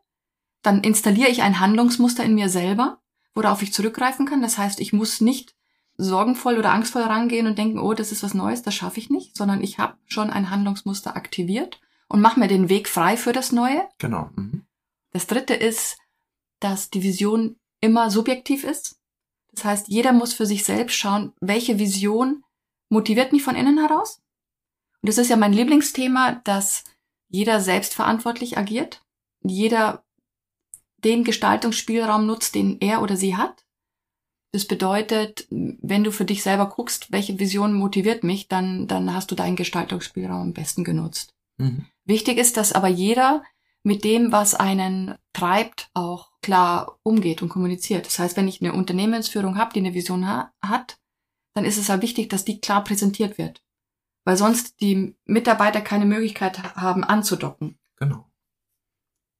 dann 0.62 0.82
installiere 0.82 1.30
ich 1.30 1.42
ein 1.42 1.60
Handlungsmuster 1.60 2.24
in 2.24 2.34
mir 2.34 2.48
selber, 2.48 3.00
worauf 3.34 3.62
ich 3.62 3.72
zurückgreifen 3.72 4.26
kann. 4.26 4.42
Das 4.42 4.58
heißt, 4.58 4.80
ich 4.80 4.92
muss 4.92 5.20
nicht 5.20 5.54
sorgenvoll 5.96 6.58
oder 6.58 6.72
angstvoll 6.72 7.02
rangehen 7.02 7.46
und 7.46 7.58
denken, 7.58 7.78
oh, 7.78 7.94
das 7.94 8.12
ist 8.12 8.22
was 8.22 8.34
Neues, 8.34 8.62
das 8.62 8.74
schaffe 8.74 8.98
ich 8.98 9.10
nicht, 9.10 9.36
sondern 9.36 9.62
ich 9.62 9.78
habe 9.78 9.96
schon 10.06 10.30
ein 10.30 10.50
Handlungsmuster 10.50 11.16
aktiviert 11.16 11.80
und 12.08 12.20
mache 12.20 12.40
mir 12.40 12.48
den 12.48 12.68
Weg 12.68 12.88
frei 12.88 13.16
für 13.16 13.32
das 13.32 13.52
Neue. 13.52 13.86
Genau. 13.98 14.30
Mhm. 14.34 14.64
Das 15.12 15.26
dritte 15.26 15.54
ist, 15.54 15.98
dass 16.58 16.90
die 16.90 17.02
Vision 17.02 17.56
immer 17.80 18.10
subjektiv 18.10 18.64
ist. 18.64 18.98
Das 19.52 19.64
heißt, 19.64 19.88
jeder 19.88 20.12
muss 20.12 20.32
für 20.32 20.46
sich 20.46 20.64
selbst 20.64 20.94
schauen, 20.96 21.32
welche 21.40 21.78
Vision 21.78 22.44
motiviert 22.88 23.32
mich 23.32 23.42
von 23.42 23.56
innen 23.56 23.78
heraus. 23.78 24.20
Und 25.02 25.08
das 25.08 25.18
ist 25.18 25.28
ja 25.28 25.36
mein 25.36 25.52
Lieblingsthema, 25.52 26.40
dass 26.44 26.84
jeder 27.30 27.60
selbstverantwortlich 27.60 28.58
agiert, 28.58 29.02
jeder 29.42 30.04
den 30.98 31.24
Gestaltungsspielraum 31.24 32.26
nutzt, 32.26 32.54
den 32.54 32.78
er 32.80 33.00
oder 33.02 33.16
sie 33.16 33.36
hat. 33.36 33.64
Das 34.52 34.66
bedeutet, 34.66 35.46
wenn 35.48 36.04
du 36.04 36.10
für 36.10 36.24
dich 36.24 36.42
selber 36.42 36.68
guckst, 36.68 37.12
welche 37.12 37.38
Vision 37.38 37.72
motiviert 37.72 38.24
mich, 38.24 38.48
dann, 38.48 38.88
dann 38.88 39.14
hast 39.14 39.30
du 39.30 39.34
deinen 39.34 39.56
Gestaltungsspielraum 39.56 40.42
am 40.42 40.52
besten 40.52 40.84
genutzt. 40.84 41.34
Mhm. 41.58 41.86
Wichtig 42.04 42.36
ist, 42.36 42.56
dass 42.56 42.72
aber 42.72 42.88
jeder 42.88 43.44
mit 43.82 44.04
dem, 44.04 44.32
was 44.32 44.54
einen 44.54 45.14
treibt, 45.32 45.88
auch 45.94 46.30
klar 46.42 46.98
umgeht 47.02 47.42
und 47.42 47.48
kommuniziert. 47.48 48.06
Das 48.06 48.18
heißt, 48.18 48.36
wenn 48.36 48.48
ich 48.48 48.60
eine 48.60 48.74
Unternehmensführung 48.74 49.56
habe, 49.56 49.72
die 49.72 49.80
eine 49.80 49.94
Vision 49.94 50.26
ha 50.26 50.52
hat, 50.60 50.98
dann 51.54 51.64
ist 51.64 51.78
es 51.78 51.88
ja 51.88 52.02
wichtig, 52.02 52.28
dass 52.28 52.44
die 52.44 52.60
klar 52.60 52.84
präsentiert 52.84 53.38
wird. 53.38 53.62
Weil 54.30 54.36
sonst 54.36 54.80
die 54.80 55.16
Mitarbeiter 55.24 55.80
keine 55.80 56.06
Möglichkeit 56.06 56.76
haben, 56.76 57.02
anzudocken. 57.02 57.80
Genau. 57.96 58.30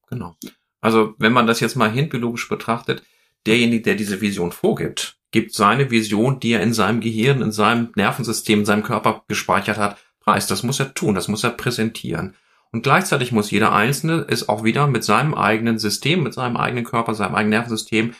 Genau. 0.08 0.34
Also, 0.80 1.14
wenn 1.18 1.32
man 1.32 1.46
das 1.46 1.60
jetzt 1.60 1.76
mal 1.76 1.92
hirnbiologisch 1.92 2.48
betrachtet, 2.48 3.04
derjenige, 3.46 3.82
der 3.82 3.94
diese 3.94 4.20
Vision 4.20 4.50
vorgibt, 4.50 5.20
gibt 5.30 5.54
seine 5.54 5.92
Vision, 5.92 6.40
die 6.40 6.54
er 6.54 6.62
in 6.62 6.72
seinem 6.74 7.00
Gehirn, 7.00 7.40
in 7.40 7.52
seinem 7.52 7.92
Nervensystem, 7.94 8.58
in 8.58 8.64
seinem 8.64 8.82
Körper 8.82 9.22
gespeichert 9.28 9.78
hat, 9.78 9.96
preis. 10.18 10.48
Das 10.48 10.64
muss 10.64 10.80
er 10.80 10.92
tun, 10.92 11.14
das 11.14 11.28
muss 11.28 11.44
er 11.44 11.50
präsentieren. 11.50 12.34
Und 12.72 12.82
gleichzeitig 12.82 13.30
muss 13.30 13.52
jeder 13.52 13.72
Einzelne 13.72 14.26
es 14.28 14.48
auch 14.48 14.64
wieder 14.64 14.88
mit 14.88 15.04
seinem 15.04 15.34
eigenen 15.34 15.78
System, 15.78 16.24
mit 16.24 16.34
seinem 16.34 16.56
eigenen 16.56 16.82
Körper, 16.82 17.14
seinem 17.14 17.36
eigenen 17.36 17.50
Nervensystem 17.50 18.16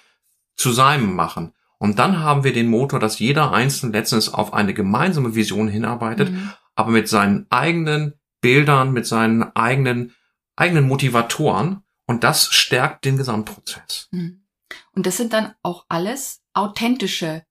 zu 0.54 0.70
seinem 0.70 1.16
machen. 1.16 1.52
Und 1.82 1.98
dann 1.98 2.18
haben 2.20 2.44
wir 2.44 2.52
den 2.52 2.68
Motor, 2.68 3.00
dass 3.00 3.18
jeder 3.18 3.52
Einzelne 3.52 3.92
letztens 3.92 4.28
auf 4.28 4.52
eine 4.52 4.74
gemeinsame 4.74 5.34
Vision 5.34 5.66
hinarbeitet, 5.66 6.30
mhm. 6.30 6.52
Aber 6.80 6.90
mit 6.90 7.08
seinen 7.08 7.46
eigenen 7.50 8.14
Bildern, 8.40 8.92
mit 8.92 9.06
seinen 9.06 9.42
eigenen, 9.54 10.14
eigenen 10.56 10.88
Motivatoren. 10.88 11.82
Und 12.06 12.24
das 12.24 12.52
stärkt 12.52 13.04
den 13.04 13.16
Gesamtprozess. 13.16 14.08
Mhm. 14.10 14.44
Und 14.92 15.06
das 15.06 15.16
sind 15.16 15.32
dann 15.32 15.54
auch 15.62 15.84
alles 15.88 16.42
authentische 16.54 17.44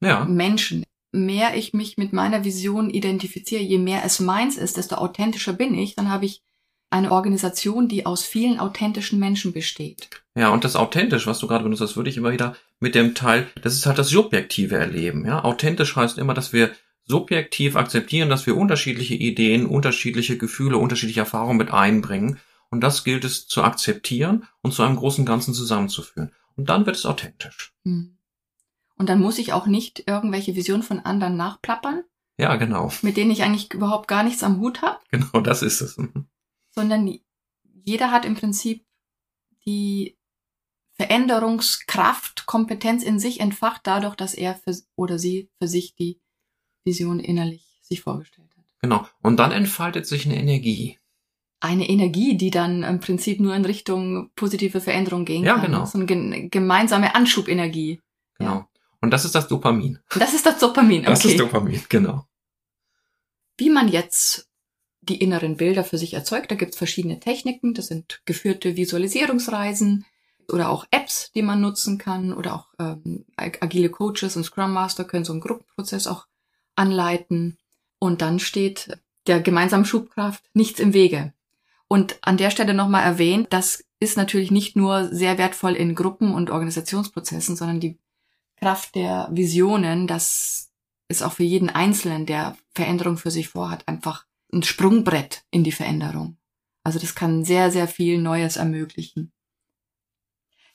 ja. 0.00 0.24
Menschen 0.24 0.84
mehr 1.14 1.56
ich 1.56 1.72
mich 1.72 1.96
mit 1.96 2.12
meiner 2.12 2.44
Vision 2.44 2.90
identifiziere, 2.90 3.62
je 3.62 3.78
mehr 3.78 4.02
es 4.04 4.20
meins 4.20 4.56
ist, 4.56 4.76
desto 4.76 4.96
authentischer 4.96 5.52
bin 5.52 5.74
ich, 5.74 5.94
dann 5.94 6.10
habe 6.10 6.26
ich 6.26 6.42
eine 6.90 7.10
Organisation, 7.10 7.88
die 7.88 8.06
aus 8.06 8.24
vielen 8.24 8.60
authentischen 8.60 9.18
Menschen 9.18 9.52
besteht. 9.52 10.08
Ja, 10.36 10.50
und 10.50 10.64
das 10.64 10.76
authentisch, 10.76 11.26
was 11.26 11.38
du 11.38 11.46
gerade 11.46 11.64
benutzt 11.64 11.80
hast, 11.80 11.96
würde 11.96 12.10
ich 12.10 12.16
immer 12.16 12.32
wieder 12.32 12.56
mit 12.78 12.94
dem 12.94 13.14
Teil, 13.14 13.48
das 13.62 13.74
ist 13.74 13.86
halt 13.86 13.98
das 13.98 14.10
subjektive 14.10 14.76
Erleben. 14.76 15.24
Ja, 15.24 15.42
authentisch 15.42 15.96
heißt 15.96 16.18
immer, 16.18 16.34
dass 16.34 16.52
wir 16.52 16.70
subjektiv 17.04 17.76
akzeptieren, 17.76 18.28
dass 18.28 18.46
wir 18.46 18.56
unterschiedliche 18.56 19.14
Ideen, 19.14 19.66
unterschiedliche 19.66 20.38
Gefühle, 20.38 20.78
unterschiedliche 20.78 21.20
Erfahrungen 21.20 21.58
mit 21.58 21.70
einbringen. 21.70 22.38
Und 22.70 22.80
das 22.80 23.04
gilt 23.04 23.24
es 23.24 23.46
zu 23.46 23.62
akzeptieren 23.62 24.48
und 24.62 24.72
zu 24.72 24.82
einem 24.82 24.96
großen 24.96 25.24
Ganzen 25.26 25.54
zusammenzuführen. 25.54 26.32
Und 26.56 26.68
dann 26.68 26.86
wird 26.86 26.96
es 26.96 27.06
authentisch. 27.06 27.72
Hm. 27.84 28.18
Und 28.96 29.08
dann 29.08 29.20
muss 29.20 29.38
ich 29.38 29.52
auch 29.52 29.66
nicht 29.66 30.04
irgendwelche 30.06 30.54
Visionen 30.54 30.82
von 30.82 31.00
anderen 31.00 31.36
nachplappern. 31.36 32.04
Ja, 32.38 32.56
genau. 32.56 32.90
Mit 33.02 33.16
denen 33.16 33.30
ich 33.30 33.42
eigentlich 33.42 33.72
überhaupt 33.72 34.08
gar 34.08 34.22
nichts 34.22 34.42
am 34.42 34.58
Hut 34.58 34.82
habe. 34.82 34.98
Genau, 35.10 35.40
das 35.40 35.62
ist 35.62 35.80
es. 35.80 35.96
Mhm. 35.96 36.26
Sondern 36.70 37.18
jeder 37.62 38.10
hat 38.10 38.24
im 38.24 38.34
Prinzip 38.34 38.84
die 39.66 40.18
Veränderungskraft, 40.94 42.46
Kompetenz 42.46 43.02
in 43.02 43.18
sich 43.18 43.40
entfacht, 43.40 43.82
dadurch, 43.84 44.14
dass 44.14 44.34
er 44.34 44.54
für, 44.54 44.76
oder 44.96 45.18
sie 45.18 45.50
für 45.58 45.68
sich 45.68 45.94
die 45.94 46.20
Vision 46.84 47.20
innerlich 47.20 47.78
sich 47.82 48.00
vorgestellt 48.00 48.48
hat. 48.56 48.64
Genau. 48.82 49.06
Und 49.22 49.38
dann 49.38 49.52
entfaltet 49.52 50.06
sich 50.06 50.26
eine 50.26 50.36
Energie. 50.36 50.98
Eine 51.60 51.88
Energie, 51.88 52.36
die 52.36 52.50
dann 52.50 52.82
im 52.82 53.00
Prinzip 53.00 53.40
nur 53.40 53.54
in 53.54 53.64
Richtung 53.64 54.30
positive 54.36 54.80
Veränderung 54.80 55.24
gehen 55.24 55.44
ja, 55.44 55.54
kann. 55.54 55.62
Ja, 55.62 55.66
genau. 55.66 55.84
So 55.86 55.98
eine 55.98 56.48
gemeinsame 56.48 57.14
Anschubenergie. 57.14 58.00
Genau. 58.38 58.50
Ja. 58.50 58.68
Und 59.00 59.10
das 59.10 59.24
ist 59.24 59.34
das 59.34 59.48
Dopamin. 59.48 59.98
Das 60.18 60.34
ist 60.34 60.46
das 60.46 60.58
Dopamin, 60.58 61.00
okay. 61.00 61.10
Das 61.10 61.24
ist 61.24 61.38
Dopamin, 61.38 61.82
genau. 61.88 62.26
Wie 63.56 63.70
man 63.70 63.88
jetzt 63.88 64.48
die 65.02 65.16
inneren 65.16 65.56
Bilder 65.56 65.84
für 65.84 65.98
sich 65.98 66.14
erzeugt, 66.14 66.50
da 66.50 66.54
gibt 66.54 66.72
es 66.72 66.78
verschiedene 66.78 67.20
Techniken. 67.20 67.74
Das 67.74 67.88
sind 67.88 68.22
geführte 68.24 68.76
Visualisierungsreisen 68.76 70.06
oder 70.50 70.70
auch 70.70 70.86
Apps, 70.90 71.30
die 71.34 71.42
man 71.42 71.60
nutzen 71.60 71.98
kann 71.98 72.32
oder 72.32 72.54
auch 72.54 72.68
ähm, 72.78 73.24
agile 73.36 73.90
Coaches 73.90 74.36
und 74.36 74.44
Scrum 74.44 74.72
Master 74.72 75.04
können 75.04 75.24
so 75.24 75.32
einen 75.32 75.40
Gruppenprozess 75.40 76.06
auch 76.06 76.26
anleiten. 76.76 77.58
Und 77.98 78.22
dann 78.22 78.38
steht 78.38 78.98
der 79.26 79.40
gemeinsamen 79.40 79.84
Schubkraft 79.84 80.44
nichts 80.54 80.80
im 80.80 80.92
Wege. 80.92 81.32
Und 81.88 82.18
an 82.22 82.36
der 82.36 82.50
Stelle 82.50 82.74
nochmal 82.74 83.04
erwähnt, 83.04 83.48
das 83.50 83.84
ist 84.00 84.16
natürlich 84.16 84.50
nicht 84.50 84.76
nur 84.76 85.08
sehr 85.14 85.38
wertvoll 85.38 85.74
in 85.74 85.94
Gruppen 85.94 86.34
und 86.34 86.50
Organisationsprozessen, 86.50 87.56
sondern 87.56 87.80
die 87.80 87.98
Kraft 88.56 88.94
der 88.94 89.28
Visionen, 89.32 90.06
das 90.06 90.72
ist 91.08 91.22
auch 91.22 91.32
für 91.32 91.44
jeden 91.44 91.70
Einzelnen, 91.70 92.26
der 92.26 92.56
Veränderung 92.74 93.16
für 93.16 93.30
sich 93.30 93.48
vorhat, 93.48 93.86
einfach 93.88 94.26
ein 94.52 94.62
Sprungbrett 94.62 95.44
in 95.50 95.64
die 95.64 95.72
Veränderung. 95.72 96.38
Also 96.82 96.98
das 96.98 97.14
kann 97.14 97.44
sehr, 97.44 97.70
sehr 97.70 97.88
viel 97.88 98.20
Neues 98.20 98.56
ermöglichen. 98.56 99.32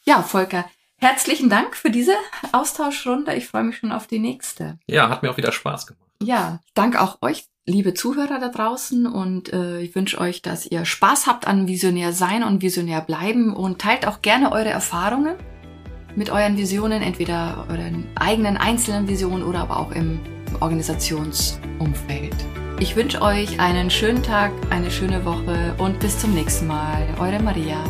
Ja, 0.04 0.24
Volker, 0.24 0.70
herzlichen 1.00 1.50
Dank 1.50 1.76
für 1.76 1.90
diese 1.90 2.14
Austauschrunde. 2.52 3.36
Ich 3.36 3.48
freue 3.48 3.64
mich 3.64 3.78
schon 3.78 3.92
auf 3.92 4.08
die 4.08 4.20
nächste. 4.20 4.78
Ja, 4.88 5.10
hat 5.10 5.24
mir 5.24 5.32
auch 5.32 5.38
wieder 5.38 5.52
Spaß 5.52 5.88
gemacht. 5.88 6.04
Ja, 6.22 6.60
danke 6.74 7.02
auch 7.02 7.18
euch, 7.22 7.46
liebe 7.66 7.94
Zuhörer 7.94 8.40
da 8.40 8.50
draußen. 8.50 9.08
Und 9.08 9.54
äh, 9.54 9.80
ich 9.82 9.96
wünsche 9.96 10.20
euch, 10.20 10.42
dass 10.42 10.66
ihr 10.66 10.86
Spaß 10.86 11.28
habt 11.28 11.48
an 11.48 11.68
Visionär 11.68 12.14
sein 12.14 12.44
und 12.44 12.62
Visionär 12.62 13.02
bleiben 13.02 13.56
und 13.56 13.80
teilt 13.80 14.06
auch 14.06 14.22
gerne 14.22 14.52
eure 14.52 14.70
Erfahrungen 14.70 15.36
mit 16.16 16.30
euren 16.30 16.58
Visionen, 16.58 17.02
entweder 17.02 17.66
euren 17.70 18.06
eigenen 18.16 18.58
einzelnen 18.58 19.08
Visionen 19.08 19.44
oder 19.44 19.60
aber 19.60 19.80
auch 19.80 19.92
im 19.92 20.20
Organisationsumfeld. 20.60 22.36
Ich 22.80 22.96
wünsche 22.96 23.22
euch 23.22 23.60
einen 23.60 23.90
schönen 23.90 24.24
Tag, 24.24 24.52
eine 24.70 24.90
schöne 24.90 25.24
Woche 25.26 25.76
und 25.78 26.00
bis 26.00 26.20
zum 26.20 26.34
nächsten 26.34 26.68
Mal. 26.68 27.08
Eure 27.20 27.42
Maria. 27.42 27.84